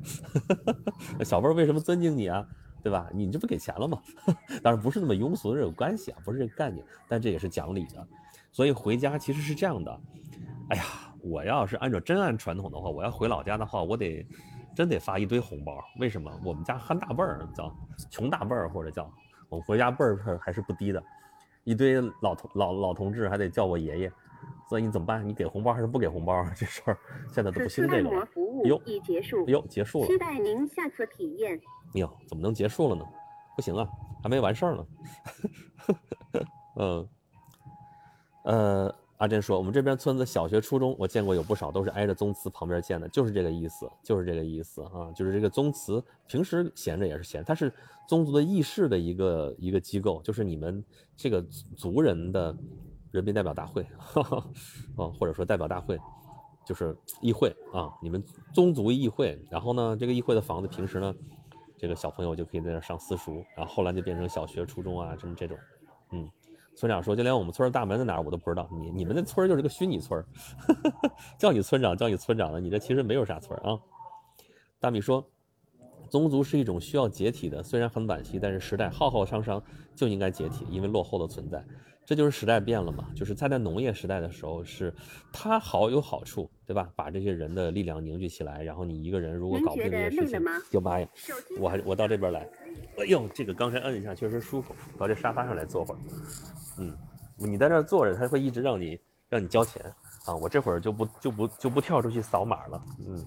[1.25, 2.45] 小辈儿为什么尊敬你啊？
[2.83, 3.09] 对吧？
[3.15, 3.97] 你这不给钱了吗？
[4.61, 8.05] 当然不是那么庸俗的这种关系啊，不是这个概念，但这也是讲理的。
[8.51, 10.01] 所以回家其实是这样的。
[10.71, 10.83] 哎呀，
[11.23, 14.27] 我要是按照真按传统的话，我要回老家的话，我得
[14.75, 15.79] 真得发一堆红包。
[16.01, 16.29] 为什么？
[16.45, 17.73] 我们家憨大辈儿叫
[18.11, 19.09] 穷大辈儿，或者叫
[19.49, 21.01] 我们回家辈儿还是不低的，
[21.63, 24.13] 一堆老同老老同志还得叫我爷爷。
[24.69, 25.27] 所以你怎么办？
[25.29, 26.45] 你给红包还是不给红包？
[26.57, 26.99] 这事儿
[27.33, 28.29] 现在都不兴这个了。
[28.65, 29.47] 哟，已结束。
[29.49, 30.07] 哟，结束了。
[30.07, 31.61] 期待您下次体验。
[31.95, 33.05] 哟，怎么能结束了呢？
[33.57, 33.87] 不行啊，
[34.23, 34.87] 还没完事儿呢。
[36.77, 37.09] 嗯，
[38.45, 47.73] 呃，阿珍说，我们这边村子小学、初中，我见过有不少都是挨着宗祠旁边建的，就是这个意思，就是这个意思啊，就是这个宗祠平时闲着也是闲，它是
[48.09, 50.85] 宗族的议事的一个一个机构，就是你们
[51.17, 51.41] 这个
[51.77, 52.57] 族人的
[53.15, 54.37] 人民代表大会，哈哈
[54.97, 55.97] 啊，或者说代表大会，
[56.67, 58.23] 就是议会啊，你们
[58.53, 61.15] 宗族议会，然后呢，这个议会的房子平时呢，
[61.79, 65.57] 这个小朋友就可以在那上私塾，然后后来就变成小学、初中啊，什么这种，
[66.11, 66.29] 嗯。
[66.77, 68.69] 村长说：“就连我们村大门在哪儿我都不知道。
[68.73, 70.21] 你你们那村就是个虚拟村，
[71.39, 73.79] 叫你村长叫你村长的，你这其实没有啥村啊。”
[74.81, 75.25] 大米说
[76.11, 79.63] ：“宗族是一种需要解体的，虽然很惋惜，但是时代浩浩汤汤
[79.95, 81.65] 就应该解体，因为落后的存在。
[82.05, 83.09] 这就是时代变了嘛。
[83.15, 84.93] 就是在在农业时代的时候，是
[85.33, 86.89] 它好有好处，对吧？
[86.95, 90.41] 把这些人的力量凝聚起来，然后你一个人如果搞不定这些事情，
[90.71, 91.09] 就妈呀！
[91.59, 92.49] 我还我到这边来，
[92.99, 95.99] 哎呦，这个刚才摁一下确实舒服，到这沙发上来坐会儿。”
[96.79, 96.97] 嗯，
[97.37, 99.83] 你在这坐着，他会一直让你让你交钱
[100.27, 100.35] 啊！
[100.35, 102.83] 我这会儿就不就不就不跳出去扫码了。
[103.07, 103.27] 嗯，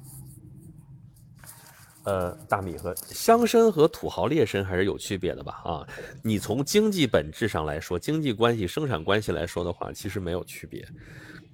[2.08, 5.62] 呃，大米和乡绅和土豪劣绅还是有区别的吧？
[5.65, 5.86] 啊，
[6.24, 10.88] 你从经济本质上来说，经济关系、生产关系来说的话，其实没有区别。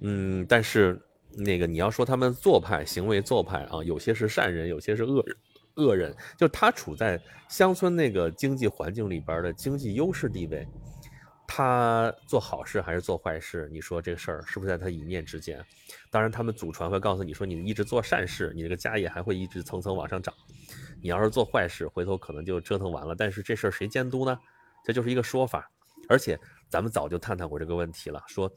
[0.00, 0.96] 嗯，但是
[1.36, 5.36] 那个你要说他们做派、行为做派啊，有些是善人，有些是恶人。
[5.74, 10.64] 恶人就他处在乡村那个经济环境里边的经济优势地位。
[11.46, 13.68] 他做好事还是做坏事？
[13.70, 15.64] 你说这个事儿是不是在他一念之间？
[16.10, 20.34] 当然，他们祖传会告诉你说，你一直做善事，你这个家业还会一直层层往上涨。
[21.02, 23.14] 你要是做坏事，回头可能就折腾完了。
[23.14, 24.38] 但是这事儿谁监督呢？
[24.84, 25.70] 这就是一个说法。
[26.08, 28.50] 而且咱们早就探讨过这个问题了，说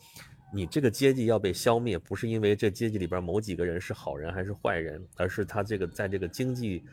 [0.53, 6.83] 你这个阶级要被消灭，不是因为这阶级里边某几个人是好人还是坏人，而是他这个在这个经济，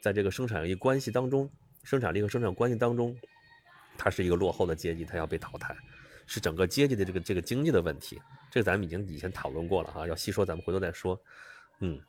[0.00, 1.48] 在这个生产力关系当中，
[1.82, 3.16] 生产力和生产关系当中。
[3.96, 5.76] 它是一个落后的阶级，它要被淘汰，
[6.26, 8.20] 是整个阶级的这个这个经济的问题。
[8.50, 11.20] 这个咱们已经以前讨论过了啊，要细说咱们回头再说。
[11.80, 12.00] 嗯，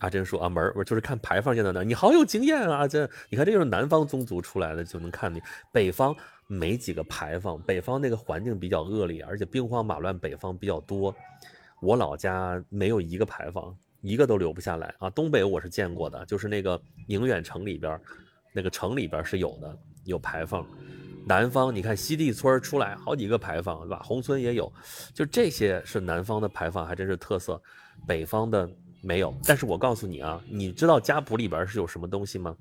[0.00, 5.40] 阿珍说啊门儿，我就是看牌坊建在那，你好有经验啊，这你看这就是南方宗族出来的，就能看你
[5.72, 6.14] 北方
[6.46, 11.14] 没几个牌坊，北方那个环境比较恶劣，而且兵荒马乱，北方比较多。
[11.80, 15.08] 我老家没有一个牌坊，一个都留不下来啊。
[15.10, 17.98] 东北我是见过的，就是那个宁远城里边，
[18.52, 19.78] 那个城里边是有的。
[20.04, 20.66] 有牌坊，
[21.26, 24.02] 南方你看西地村出来好几个牌坊，对吧？
[24.04, 24.72] 宏村也有，
[25.12, 27.60] 就这些是南方的牌坊，还真是特色。
[28.06, 28.68] 北方的
[29.00, 29.34] 没有。
[29.44, 32.56] 但是我告诉你啊，你知道家谱里边是有什么东西吗？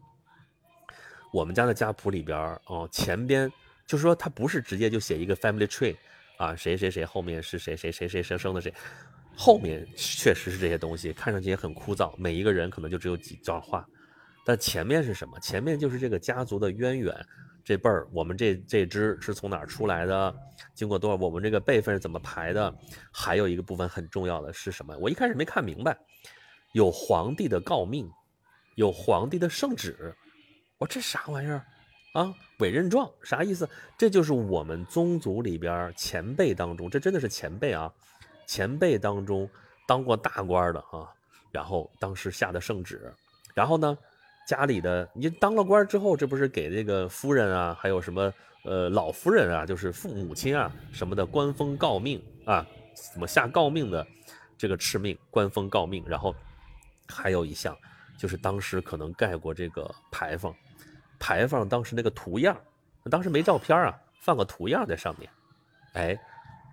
[1.34, 3.52] 我们家的家谱里边哦，前边
[3.88, 5.96] 就是说它不是直接就写一个 family tree
[6.38, 8.74] 啊，谁谁谁后面是谁谁谁谁谁生的谁，
[9.36, 13.86] 后面确实是这些东西，看上去也很枯燥，每一个人可能就只有几段话。
[14.46, 15.40] 但前面是什么？
[15.40, 17.16] 前面就是这个家族的渊源，
[17.64, 20.36] 这辈儿我们这这支是从哪儿出来的？
[20.74, 21.16] 经过多少？
[21.16, 22.74] 我们这个辈分是怎么排的？
[23.10, 24.98] 还有一个部分很重要的是什么？
[24.98, 25.98] 我一开始没看明白，
[26.74, 28.12] 有皇帝的诰命，
[28.76, 30.14] 有皇帝的圣旨。
[30.78, 31.66] 我这啥玩意儿
[32.14, 32.34] 啊？
[32.60, 33.70] 委任状啥意思？
[33.98, 37.90] 这就是我们宗族里边前辈当中，这真的是前辈啊，
[38.46, 39.50] 前辈当中
[39.88, 41.08] 当过大官的啊，
[41.50, 43.14] 然后当时下的圣旨，
[43.54, 43.98] 然后呢？
[44.46, 52.66] 家里的你当了官之后，这不是给这个夫人啊，还有什么呃老夫人啊，就是父母亲啊什么的官封诰命啊，
[53.14, 54.06] 怎么下诰命的
[54.58, 56.36] 这个敕命，官封诰命，然后
[57.08, 57.78] 还有一项
[58.18, 60.54] 就是当时可能盖过这个牌坊，
[61.20, 62.58] 牌坊当时那个图样，
[63.10, 65.30] 当时没照片啊，放个图样在上面，
[65.94, 66.20] 哎，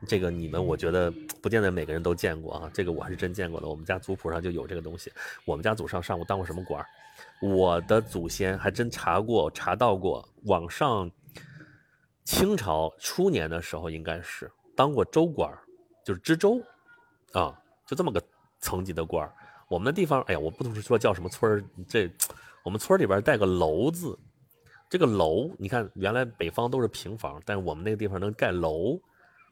[0.08, 5.12] 这个你们我觉得不见得每个人都见过啊，这个我还是真见过的，我们家族谱上就有这个东西，
[5.44, 6.84] 我们家祖上上过当过什么官？
[7.40, 11.10] 我的祖先还真查过，查到过，往上
[12.22, 15.50] 清朝初年的时候，应该是当过州官，
[16.04, 16.60] 就是知州，
[17.32, 18.22] 啊，就这么个
[18.58, 19.26] 层级的官
[19.68, 22.10] 我们的地方，哎呀，我不能说叫什么村这
[22.62, 24.18] 我们村里边带个楼字，
[24.90, 29.00] 这个楼，你看原来北方都是平房，但是我们那个地方能盖楼，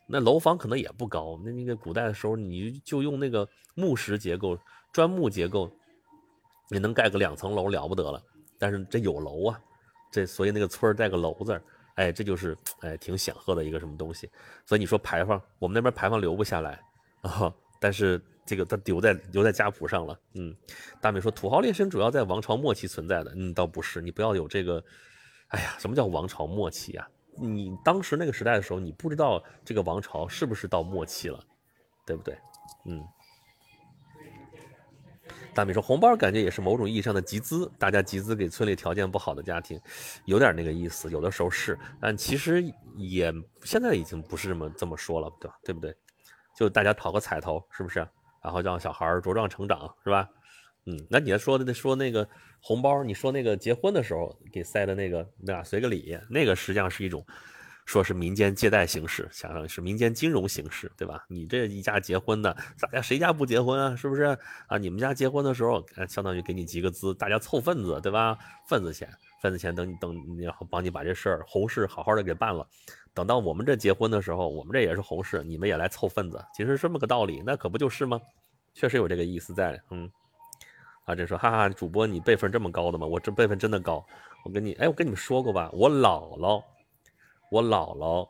[0.06, 4.58] 那楼房可能也不高，那那个古代的时候，你就用那个木石结构、
[4.92, 5.72] 砖木结构。
[6.70, 8.22] 你能盖个两层楼了不得了，
[8.58, 9.60] 但是这有楼啊，
[10.10, 11.60] 这所以那个村儿带个楼字，
[11.94, 14.30] 哎，这就是哎挺显赫的一个什么东西。
[14.66, 16.80] 所以你说牌坊，我们那边牌坊留不下来
[17.22, 20.18] 啊，但是这个它留在留在家谱上了。
[20.34, 20.54] 嗯，
[21.00, 24.82] 大美说土豪劣绅主要在王朝末期存在的，嗯，倒不是，你不要有这个，
[25.48, 27.08] 哎呀，什么叫王朝末期啊？
[27.40, 31.40] 你当时那个时代的时候，你不知道这个王朝是不是到末期了，
[32.04, 32.36] 对不对？
[32.84, 33.02] 嗯。
[35.58, 39.76] 大米说红包感觉也是某种意义上的集资，大家集资给村里条件不好的家庭，
[40.24, 42.62] 有点那个意思，有的时候是，但其实
[42.96, 45.58] 也现在已经不是这么这么说了，对吧？
[45.64, 45.92] 对不对？
[46.56, 47.98] 就大家讨个彩头，是不是？
[48.40, 50.28] 然后让小孩茁壮成长，是吧？
[50.86, 52.28] 嗯，那你要说的说那个
[52.60, 55.64] 红包，你说那个结婚的时候给塞的那个，对吧？
[55.64, 57.26] 随个礼，那个实际上是一种。
[57.88, 61.24] 说是民间借贷形式，想想是民间金融形式，对吧？
[61.26, 63.96] 你这一家结婚的，大家谁家不结婚啊？
[63.96, 64.24] 是不是
[64.66, 64.76] 啊？
[64.76, 68.36] 你们家结婚的时候，相当于给你集个资，大家凑份子，对吧？
[68.66, 69.08] 份子钱，
[69.40, 72.66] 份子钱，等你等，然后帮你把这事儿红事好好的给办了。
[73.14, 78.20] 等到我们这结婚的时候，我们这也是红事，你们也来凑份子，其实这么个道理，那可不就是吗？
[78.74, 80.10] 确实有这个意思在，嗯。
[81.06, 83.06] 啊，这说，哈哈，主播你辈分这么高的吗？
[83.06, 84.04] 我这辈分真的高，
[84.44, 86.62] 我跟你，哎，我跟你们说过吧，我姥姥。
[87.50, 88.28] 我姥姥，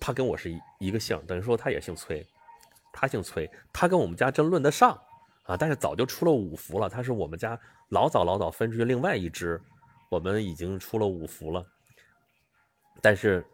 [0.00, 2.26] 她跟我是一一个姓，等于说她也姓崔，
[2.92, 5.00] 她姓崔，她跟我们家真论得上
[5.44, 5.56] 啊！
[5.56, 7.58] 但是早就出了五福了，她是我们家
[7.90, 9.60] 老早老早分出去另外一支，
[10.08, 11.64] 我们已经出了五福了。
[13.00, 13.44] 但是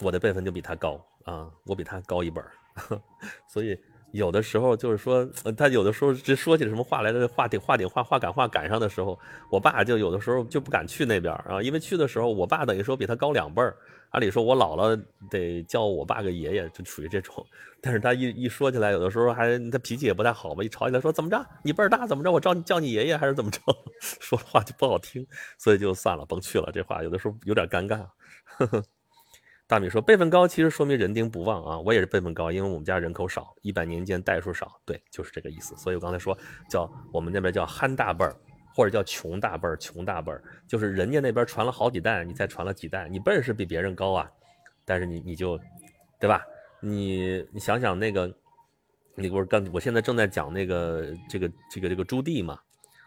[0.00, 2.52] 我的辈分就比她高啊，我比她高一辈儿，
[3.48, 3.78] 所以
[4.16, 5.24] 有的时候就是说，
[5.56, 9.18] 他有的时候这说起什么话来的话顶话顶话话赶话赶上的时候，
[9.50, 13.76] 我爸就有的时候就不敢去那边啊，因为去的时候，我爸等于说比他高两辈儿。
[14.10, 14.98] 按理说，我姥姥
[15.28, 17.44] 得叫我爸个爷爷，就属于这种。
[17.82, 23.60] 但是他一一说起来，有的时候还他脾气也不太好吧，一吵起来说怎么着，你辈儿大怎么着，我叫你叫你爷爷还是怎么着，
[24.00, 25.26] 说话就不好听，
[25.58, 26.70] 所以就算了，甭去了。
[26.72, 28.06] 这话有的时候有点尴尬。
[28.44, 28.82] 呵 呵
[29.66, 31.78] 大米说辈分高，其实说明人丁不旺啊。
[31.78, 35.76] 我也是辈分高，因为我们家人口少，一百年间代数少，对，就是这个意思。
[35.76, 36.36] 所以我刚才说
[36.68, 38.36] 叫我们那边叫憨大辈儿。
[38.76, 44.30] 或者叫穷大辈儿，穷大辈儿就是人家那边传了好几代，你才传了几代，你辈是比别人高啊，
[44.84, 45.58] 但是你你就，
[46.20, 46.44] 对吧？
[46.78, 48.30] 你你想想那个，
[49.14, 52.58] 你不是刚我现在正在讲那个这个这个这个朱棣嘛，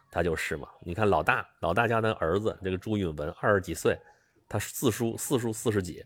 [0.10, 0.68] 他就是嘛。
[0.82, 3.96] 你看老大老大家的儿子这个朱允文二十几岁，
[4.48, 6.04] 他四叔四叔四十几，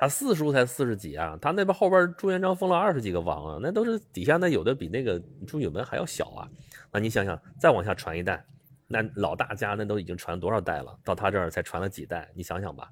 [0.00, 6.48] 他四叔才四十几啊，他那边后边朱元璋封了二十几个王啊，那都是底下那有的比那个朱允炆还要小啊。
[6.90, 8.42] 那你想想再往下传一代。
[8.88, 12.88] 那老大家那都已经传多少代了，到他这儿才传了几代，你想想吧。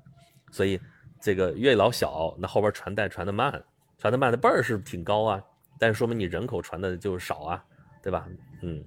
[0.53, 0.79] 所以
[1.19, 3.51] 这个越老小，那后边传代传的慢，
[3.97, 5.43] 传的慢的辈儿是挺高啊，
[5.79, 7.65] 但是说明你人口传的就少啊，
[8.03, 8.29] 对吧？
[8.61, 8.85] 嗯。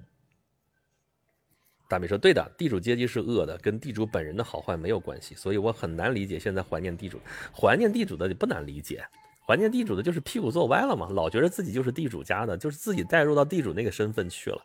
[1.92, 7.20] 大美说对的，地主阶级是恶的，跟地主本人的好坏没有关系，所以我很难理解现在怀念地主，
[7.54, 9.04] 怀念地主的也不难理解，
[9.46, 14.62] 怀念地主的就是屁股坐歪了嘛，老觉得自己就是地主家的，就是自己带入到地主那个身份去了，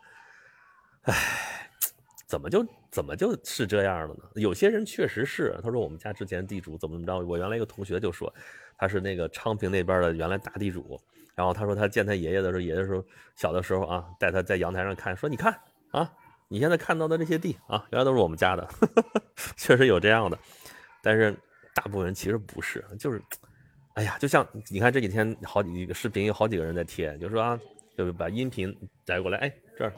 [1.02, 1.14] 唉。
[2.26, 4.20] 怎么就怎么就是这样了呢？
[4.34, 7.26] 有些人确实是，他说我们家之前地主怎么怎么着。
[7.26, 8.30] 我原来一个同学就说，
[8.76, 11.00] 他是那个昌平那边的原来大地主，
[11.34, 13.02] 然后他说他见他爷爷的时候，爷爷时候
[13.34, 15.58] 小的时候啊，带他在阳台上看，说你看
[15.90, 16.12] 啊，
[16.48, 18.68] 你现在看到的这些地啊，原来都是我们家的，
[19.56, 20.38] 确实有这样的。
[21.02, 21.36] 但是
[21.74, 23.22] 大部分人其实不是，就是，
[23.94, 27.60] 哎呀，就像你看这几天好几个视频，有好几个人在贴，就说啊，
[27.96, 29.92] 就把音频摘过来，哎，这儿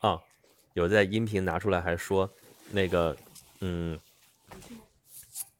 [0.00, 0.18] 啊。
[0.74, 2.30] 有在音频拿出来，还说
[2.70, 3.16] 那个，
[3.60, 3.98] 嗯，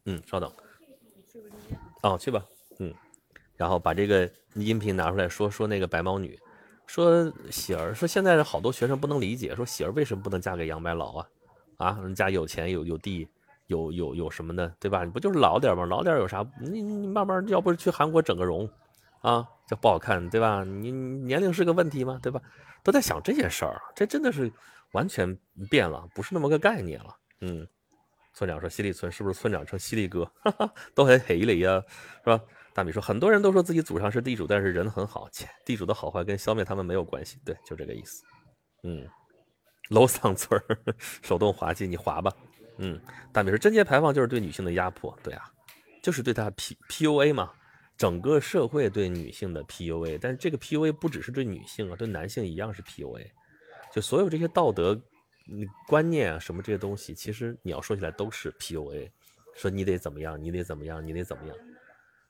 [0.05, 0.53] 嗯，稍等，
[2.03, 2.45] 哦，去吧，
[2.79, 2.95] 嗯，
[3.57, 6.39] 然后把这个音频拿出来说说那个白毛女，
[6.89, 11.27] 说喜儿说现在好多学生不能理解，说喜儿为什么不能嫁给杨白劳啊？
[11.77, 13.29] 啊，人家有钱有有地
[13.67, 15.05] 有有有什么的，对吧？
[15.05, 15.87] 你不就是老点吗？
[15.87, 16.45] 老点有啥？
[16.61, 18.69] 你你慢慢，要不是去韩国整个容
[19.21, 20.65] 啊，这不好看，对吧？
[20.65, 22.19] 你年龄是个问题吗？
[22.21, 22.41] 对吧？
[22.83, 24.51] 都在想这些事儿，这真的是。
[24.93, 25.37] 完全
[25.69, 27.15] 变了，不是那么个概念了。
[27.43, 27.69] 嗯，
[28.33, 30.25] 村长说犀利村是不是村长成犀利哥？
[30.41, 31.85] 哈哈，都很黑里呀，
[32.25, 32.41] 是吧？
[32.75, 35.29] 大米说很多人都说自己祖上是地主，但是人很好，
[35.65, 37.39] 地主的好坏跟消灭他们没有关系。
[37.45, 38.23] 对，就这个意思。
[38.85, 39.07] 嗯，
[39.91, 40.61] 楼桑村
[41.23, 42.33] 手动滑稽，你滑吧。
[42.77, 43.01] 嗯，
[43.33, 45.51] 大米说贞节牌坊就是对女性的压迫，对啊，
[46.03, 47.53] 就是对他 P P U A 嘛，
[47.97, 53.33] 整个社会对女性的 P U A，但是这个 P U A 不只是对女性啊，对男性一样是 P U A。
[53.91, 55.01] 就所有这些道德、
[55.89, 59.11] 观念啊，什么这些东西，其实你要说起来都是 PUA，
[59.57, 61.57] 说你得怎么样，你得怎么样，你得怎么样。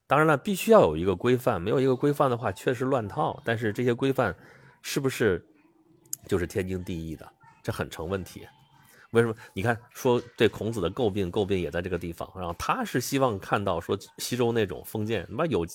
[0.09, 3.41] 当然了，必须要有一个规范，没有一个规范的话，确实乱套。
[3.45, 4.35] 但是这些规范
[4.83, 5.47] 是不是
[6.27, 7.31] 就是天经地义的？
[7.63, 8.49] 这很成问题。
[9.11, 9.35] 为什么？
[9.53, 12.31] 你看，说对孔子的诟病，诟病也在这个地方。
[12.35, 15.67] 然后他是希望看到说西周那种封建，他妈有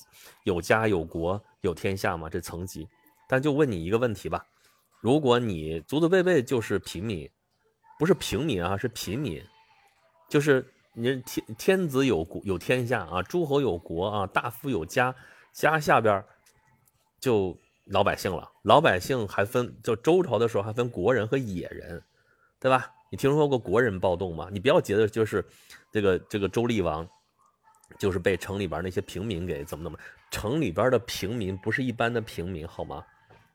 [0.45, 2.87] 有家有国有天下嘛，这层级。
[3.27, 4.43] 但就问你一个问题吧。
[4.99, 7.29] 如果你祖祖辈辈就是平民，
[7.99, 9.43] 不是平民啊，是平民，
[10.27, 10.65] 就是
[10.95, 15.13] 你天天子有国有天下啊，诸侯有国啊，大夫有家，
[15.51, 16.23] 家下边
[17.19, 18.49] 就老百姓了。
[18.61, 22.01] 老百姓还分，就周朝的时候还分国人和野人，
[22.59, 22.91] 对吧？
[23.09, 24.49] 你听说过国人暴动吗？
[24.51, 25.43] 你不要觉得就是
[25.91, 27.07] 这个这个周厉王
[27.97, 29.97] 就是被城里边那些平民给怎么怎么，
[30.29, 33.03] 城里边的平民不是一般的平民好吗？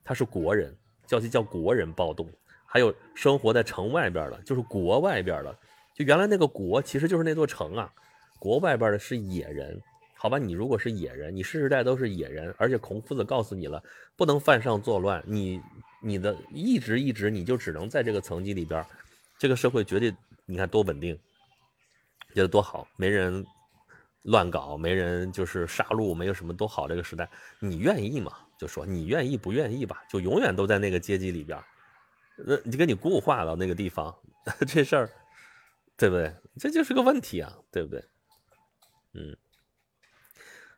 [0.05, 0.77] 他是国人，
[1.07, 2.29] 叫其叫国人暴动。
[2.67, 5.59] 还有生活在城外边的，就是国外边的，
[5.99, 7.93] 就原来那个国其实就是那座城啊。
[8.39, 9.83] 国外边的是野人，
[10.15, 10.39] 好吧？
[10.39, 13.83] 你如果是野人，你世世代都是野人，而且孔夫子告诉你了，
[14.17, 15.61] 不能犯上作乱，你
[16.01, 18.85] 你的一直一直你就只能在这个层级里边，
[19.37, 20.15] 这个社会绝对
[20.47, 21.19] 你看多稳定，
[22.33, 23.45] 觉得多好，没人
[24.23, 26.87] 乱搞，没人就是杀戮，没有什么多好。
[26.87, 27.29] 这个时代，
[27.59, 28.33] 你愿意吗？
[28.57, 30.05] 就说你愿意不愿意吧？
[30.09, 31.59] 就永远都在那个阶级里边。
[32.37, 34.15] 那你给你固化到那个地方，
[34.65, 35.11] 这事儿，
[35.99, 36.33] 对不对？
[36.59, 38.05] 这就是个问题啊，对不对？
[39.15, 39.37] 嗯，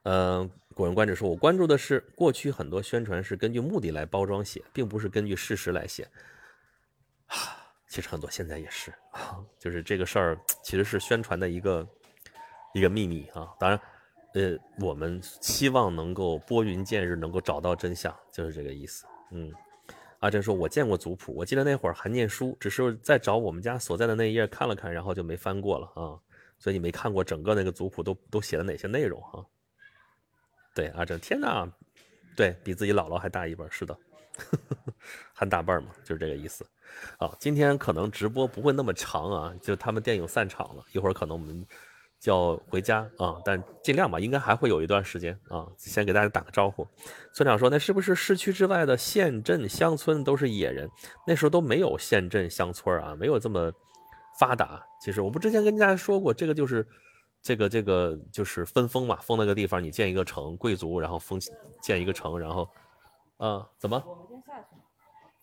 [0.04, 6.08] 嗯，古人观止说，我关注的是过去很多宣传是根据目的来包装写，并不是根据事实来写。
[7.26, 7.36] 啊，
[7.86, 11.86] 其实很多现在也是啊，就是这个事儿其实是宣传的一个
[12.72, 13.54] 一个秘密啊。
[13.60, 13.78] 当然，
[14.32, 19.04] 呃，我们希望能够拨云见日，能够找到真相，就是这个意思。
[19.32, 19.52] 嗯。
[20.20, 26.16] 阿珍说：“我见过族谱，我记得那会儿还念书，只是在找我们家所在的那一页看了看，然后就没翻过了啊。
[26.58, 29.44] 所以你没看过整个那个族谱都都写了哪些内容哈？
[30.74, 31.66] 对，阿珍，天哪，
[32.36, 33.98] 对比自己姥姥还大一辈，是的，
[35.32, 36.66] 还大辈嘛，就是这个意思。
[37.18, 41.66] 啊，今天可能直播不会那么长啊，就他们电影散场了，一会儿可能我们。”
[42.20, 45.66] 叫回家啊，但尽量吧，应该还会有一段时间啊。
[45.78, 46.86] 先给大家打个招呼。
[47.32, 50.86] 村长说：“那是不是市区之外的县镇乡村都是野人？
[51.26, 53.72] 那时候都没有县镇乡村啊，没有这么
[54.38, 54.84] 发达。
[55.00, 56.86] 其实我不之前跟大家说过，这个就是
[57.40, 61.40] 这个这个就是分封嘛，封那个地方你建一个城，贵族然后封
[61.80, 62.68] 建一个城，然后
[63.38, 63.96] 啊怎么？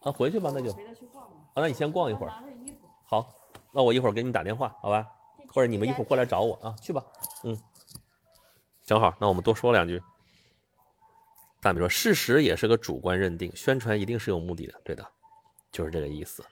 [0.03, 0.77] 啊回去吧，那就啊，
[1.55, 2.33] 那你先逛一会儿。
[3.03, 3.33] 好，
[3.73, 5.07] 那我一会儿给你打电话，好吧？”
[5.47, 7.03] 或者你们一会儿过来找我啊，去吧，
[7.43, 7.57] 嗯，
[8.85, 10.01] 正好，那我们多说两句。
[11.59, 15.05] 大米说，事实也是个主观认定，宣传一定是有目的的，对的，
[15.71, 16.43] 就是这个意思。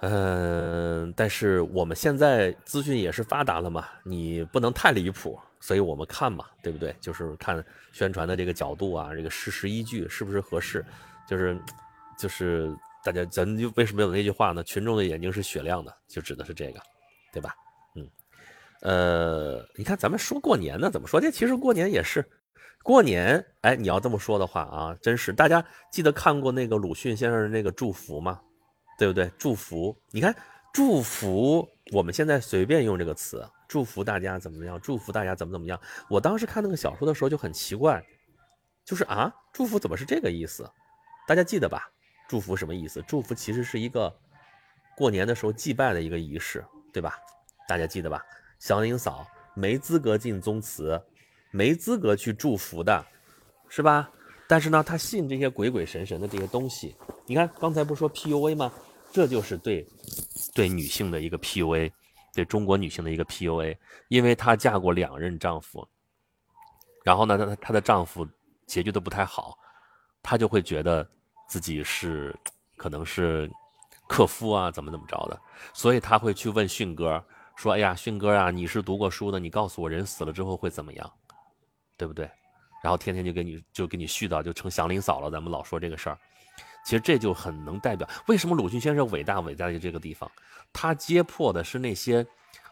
[0.00, 6.94] 嗯，但是我们现在资讯也是发达了嘛，你不能太离谱，所以我们看嘛，对不对？
[7.00, 10.84] 就是看宣传的这个角度啊，这个事实依据是不是合适，
[11.28, 11.60] 就是
[12.18, 14.62] 就是大家咱就为什么有那句话呢？
[14.62, 16.80] 群众的眼睛是雪亮的，就指的是这个，
[17.32, 17.54] 对吧？
[18.84, 21.18] 呃，你看咱们说过年呢，怎么说？
[21.18, 22.22] 这其实过年也是
[22.82, 23.44] 过年。
[23.62, 25.32] 哎，你要这么说的话啊，真是。
[25.32, 28.38] 大家记得看过那个鲁迅先生的那个祝福吗？
[28.98, 29.30] 对不对？
[29.38, 30.36] 祝福，你看
[30.72, 34.78] 祝福，我们现在随便用这个词，祝福大家怎么样？
[34.80, 35.80] 祝福大家怎么怎么样？
[36.10, 38.04] 我当时看那个小说的时候就很奇怪，
[38.84, 40.70] 就是啊，祝福怎么是这个意思？
[41.26, 41.90] 大家记得吧？
[42.28, 43.02] 祝福什么意思？
[43.08, 44.14] 祝福其实是一个
[44.94, 46.62] 过年的时候祭拜的一个仪式，
[46.92, 47.18] 对吧？
[47.66, 48.22] 大家记得吧？
[48.64, 50.98] 祥林嫂没资格进宗祠，
[51.50, 53.04] 没资格去祝福的，
[53.68, 54.10] 是吧？
[54.48, 56.96] 但是呢，她信这些鬼鬼神神的这些东西。
[57.26, 58.72] 你看刚才不说 PUA 吗？
[59.12, 59.86] 这就是对
[60.54, 61.92] 对女性的一个 PUA，
[62.32, 63.76] 对中国女性的一个 PUA。
[64.08, 65.86] 因为她嫁过两任丈夫，
[67.04, 68.26] 然后呢，她她的丈夫
[68.66, 69.58] 结局都不太好，
[70.22, 71.06] 她就会觉得
[71.46, 72.34] 自己是
[72.78, 73.46] 可能是
[74.08, 75.38] 克夫啊，怎么怎么着的，
[75.74, 77.22] 所以她会去问迅哥。
[77.56, 81.12] 说，哎呀，迅哥啊，你是读过书的，你告诉我人死了之后会怎么样，
[81.96, 82.30] 对不对？
[82.82, 85.30] 然后天天就给你就给你絮叨，就成祥林嫂了。
[85.30, 86.18] 咱们老说这个事儿，
[86.84, 90.30] 其实这就很能代表为什么鲁迅先生伟大伟大的这个地方，
[90.70, 92.26] 他揭破的是那些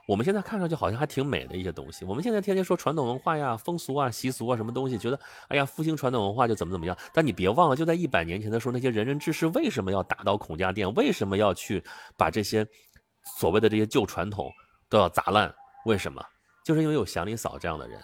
[0.06, 2.04] 我们现在看上去好像还挺美的一些东西。
[2.04, 5.18] 我们现在天天说传统文化呀、风俗啊、习俗啊什么东西，觉得
[5.48, 6.94] 哎呀复兴传统文化就怎么怎么样。
[7.14, 10.92] 但你别忘了，就在一百年前的时候，那些仁人志士为什么要打倒孔家店？
[10.92, 11.82] 为什么要去
[12.18, 12.66] 把这些
[13.38, 14.52] 所谓的这些旧传统？
[14.92, 15.52] 都要砸烂，
[15.86, 16.22] 为什么？
[16.62, 17.98] 就是因为有祥林嫂这样的人，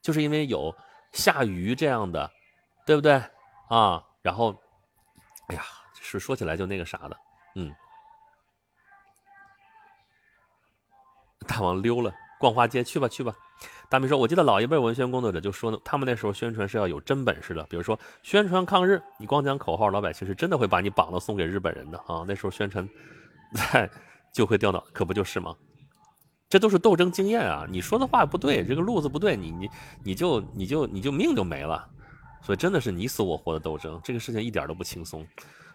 [0.00, 0.72] 就是因为有
[1.10, 2.30] 夏雨这样的，
[2.86, 3.20] 对不对
[3.68, 4.00] 啊？
[4.22, 4.56] 然后，
[5.48, 5.62] 哎呀，
[6.00, 7.16] 是说起来就那个啥的，
[7.56, 7.74] 嗯。
[11.48, 13.34] 大王溜了，逛花街去吧去吧。
[13.88, 22.24] 大明说，我记得老一辈文宣工作者就说呢，他们那时候宣传是要有真本事的，比如说宣传抗日，你光讲口号，老百姓是真的会把你绑了送给日本人的啊。
[22.28, 22.88] 那时候宣传，
[23.72, 23.90] 在
[24.32, 25.56] 就会掉脑，可不就是吗？
[26.48, 27.66] 这都是斗争经验啊！
[27.68, 29.70] 你说的话不对，这个路子不对，你你
[30.02, 31.86] 你就你就你就命就没了。
[32.42, 35.26] 所以真的是你死我活的斗争，这个事情一点都不轻松。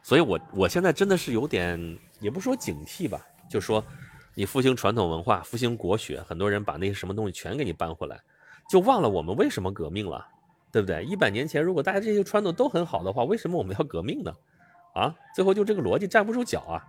[0.01, 3.83] 所以我我现在真的是有点，也不说警惕吧，就说
[4.33, 8.19] 你复兴传统文化，复兴国学，很多人把那些什么东西全给你搬回来，
[8.69, 10.27] 就忘了我们为什么革命了。
[10.71, 11.03] 对不对？
[11.03, 14.33] 一百年前，如果大家这些传统都很好的话，为什么我们要革命呢？
[14.95, 16.81] 啊，最后就这个逻辑站不住脚啊！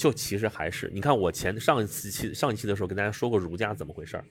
[0.00, 4.24] 就其实还是，你看我前上一次期上一期的时候跟大家说过儒家怎么回事儿，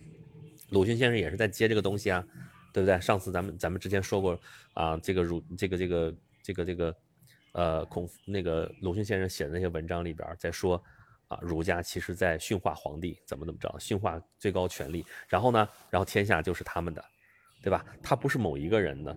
[0.71, 2.25] 鲁迅先生也是在接这个东西啊，
[2.73, 2.99] 对不对？
[2.99, 4.39] 上次咱们咱们之前说过
[4.73, 6.95] 啊，这个儒这个这个这个这个
[7.51, 10.83] 呃孔那个鲁迅先生写的那些文章里边在说
[11.27, 17.05] 啊，儒家其实在驯化皇帝，怎么怎么着，驯化最高权力，然后呢，然后天下就是他们的，
[17.61, 17.85] 对吧？
[18.01, 19.15] 他不是某一个人的，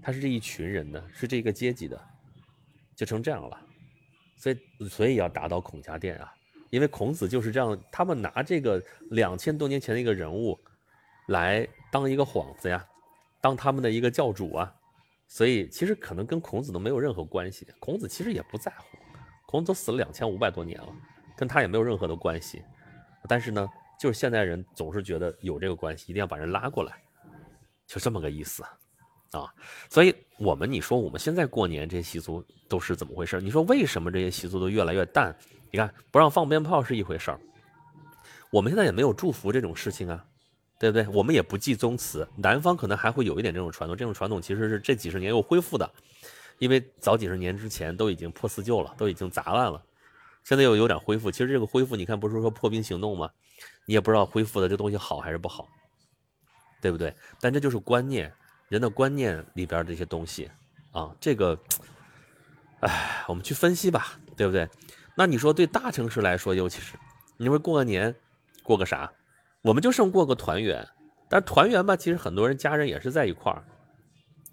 [0.00, 2.02] 他是这一群人的，是这个阶级的，
[2.96, 3.66] 就成这样了。
[4.40, 6.32] 所以，所以要打倒孔家店啊，
[6.70, 10.58] 因为孔子就是这样，他们拿这个两千多年前的一个人物，
[11.28, 12.82] 来当一个幌子呀，
[13.42, 14.74] 当他们的一个教主啊，
[15.28, 18.96] 所以其实可能跟孔子都没有任何关系，孔子其实也不在乎，
[19.46, 20.88] 孔子死了两千五百多年了，
[21.36, 22.62] 跟他也没有任何的关系，
[23.28, 23.68] 但是呢，
[24.00, 26.96] 就是现代人总是觉得有这个关系，一定要把人拉过来，
[27.86, 28.64] 就这么个意思。
[29.32, 29.52] 啊
[29.88, 33.40] 所以我们你说我们现在过年这些习俗都是怎么回事？
[33.40, 35.36] 你说为什么这些习俗都越来越淡？
[35.70, 37.40] 你看不让放鞭炮是一回事儿，
[38.50, 40.24] 我们现在也没有祝福这种事情啊，
[40.78, 41.06] 对不对？
[41.08, 45.88] 我们也不祭宗祠，南方可能还会有一点这种传统，这种传统其实是这几十年又恢复的，
[46.58, 49.80] 因为早几十年之前都已经破四旧了，都已经砸烂了，
[50.42, 51.30] 现在又有点恢复。
[51.30, 53.30] 其实这个恢复，你看不是说破冰行动吗？
[53.86, 55.68] 你也不知道恢复的这东西好还是不好，
[56.82, 57.14] 对不对？
[57.40, 58.32] 但这就是观念。
[58.70, 60.48] 人的观念里边这些东西，
[60.92, 61.58] 啊，这个，
[62.78, 64.68] 哎，我们去分析吧，对不对？
[65.16, 66.96] 那你说对大城市来说，尤其是
[67.36, 68.14] 你说过个年，
[68.62, 69.12] 过个啥？
[69.62, 70.86] 我们就剩过个团圆。
[71.28, 73.64] 但团圆吧，其实很多人家人也是在一块儿，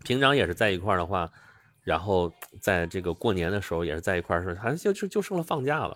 [0.03, 1.31] 平常也是在一块儿的话，
[1.83, 5.95] 然后在这个过年的时候也是在一块儿，说好像就就就剩了放假了。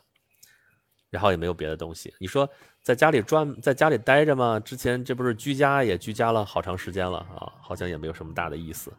[1.09, 2.47] 然后也没有别的东西，你说
[2.84, 4.59] 在家里转，在家里待着吗？
[4.59, 8.91] 之前这不是居家也居家了好长时间了啊，好像也没有什么大的意思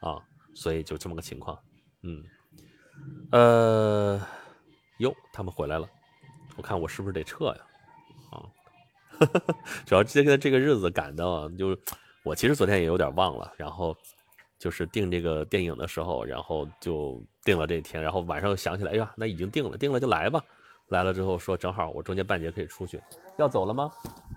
[0.00, 0.20] 啊，
[0.54, 1.58] 所以就这么个情况。
[2.02, 2.22] 嗯，
[3.30, 4.20] 呃，
[4.98, 5.88] 哟，他们回来了，
[6.56, 7.60] 我看我是不是得撤呀？
[8.32, 8.44] 啊，
[9.86, 11.74] 主要今天这个日子赶的，就
[12.22, 13.96] 我其实昨天也有点忘了，然后
[14.58, 20.44] 就是订这个电影的时候，然后就定了这天，然后晚上又想起来，哎呀，那已经定了，定了就来吧。
[20.92, 23.00] 来了之后说正好我中间半截可以出去，
[23.38, 23.90] 要走了吗？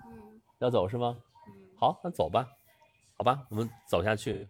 [0.06, 1.14] 嗯，要走是吗？
[1.48, 2.48] 嗯，好，那走吧，
[3.18, 4.48] 好吧，我们走下去，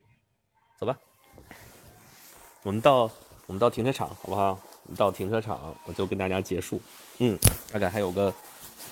[0.78, 0.96] 走吧。
[2.62, 3.11] 我们到
[3.46, 4.59] 我们到停车场好不好？
[4.84, 6.80] 我们到停车场我就跟大家结束，
[7.18, 7.36] 嗯，
[7.72, 8.32] 大概还有个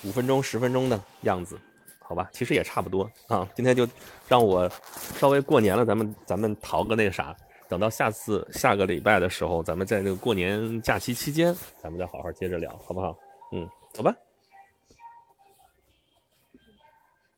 [0.03, 1.57] 五分钟十分钟的样子，
[1.99, 3.47] 好吧，其实也差不多啊。
[3.55, 3.87] 今天就
[4.27, 4.69] 让我
[5.17, 7.33] 稍微过年了，咱们咱们淘个那个啥。
[7.75, 13.13] 等到下次下个礼拜的时候，咱们在这个过年假期期间，咱们再好好接着聊，好不好？
[13.51, 14.15] 嗯，走吧。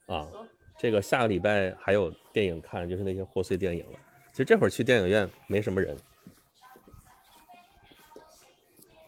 [0.05, 0.27] 啊，
[0.77, 3.97] 这个下个礼拜还有电影看，就是那些贺岁电影了。
[4.31, 5.97] 其实这会儿去电影院没什么人。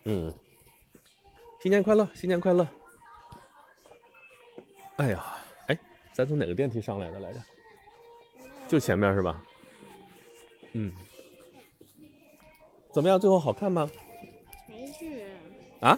[0.05, 0.33] 嗯，
[1.61, 2.67] 新年快乐，新年快乐。
[4.95, 5.77] 哎呀，哎，
[6.11, 7.39] 咱从哪个电梯上来的来着？
[8.67, 9.39] 就前面是吧？
[10.73, 10.91] 嗯。
[12.91, 13.19] 怎么样？
[13.19, 13.89] 最后好看吗？
[14.67, 15.25] 没事。
[15.79, 15.97] 啊？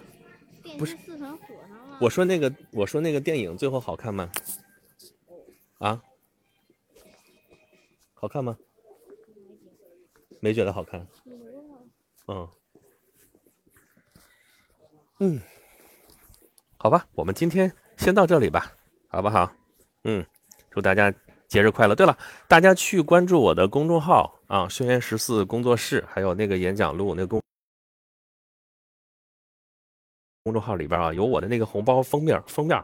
[0.78, 1.98] 不是四团火上了。
[2.02, 4.30] 我说那个，我说那个电影最后好看吗？
[5.80, 6.02] 啊？
[8.14, 8.58] 好看吗？
[10.40, 11.08] 没觉得好看。
[12.28, 12.48] 嗯。
[15.20, 15.42] 嗯。
[16.78, 18.74] 好吧，我们今天先到这里吧，
[19.08, 19.52] 好不好？
[20.04, 20.26] 嗯，
[20.70, 21.14] 祝大家。
[21.48, 21.94] 节日快乐！
[21.94, 22.18] 对了，
[22.48, 27.42] 大家去关注我的公众号啊，轩辕十四工作室，还有那个演讲录那个公
[30.44, 32.78] 公众号里边啊，有我的那个红包封面封面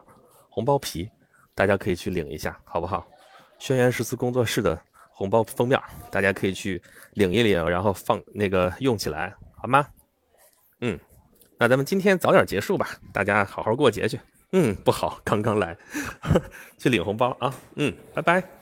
[0.50, 1.10] 红包皮，
[1.54, 3.06] 大家可以去领一下，好不好？
[3.60, 5.78] 轩辕十四工作室的红包封面，
[6.10, 6.82] 大家可以去
[7.16, 9.86] 领一领，然后放那个用起来，好吗？
[10.80, 10.98] 嗯，
[11.60, 14.18] 那咱们今天早点结束吧，大家好好过节去。
[14.54, 15.78] 嗯，不好，刚刚来，
[16.80, 17.54] 去领红包啊。
[17.76, 18.57] 嗯，拜拜。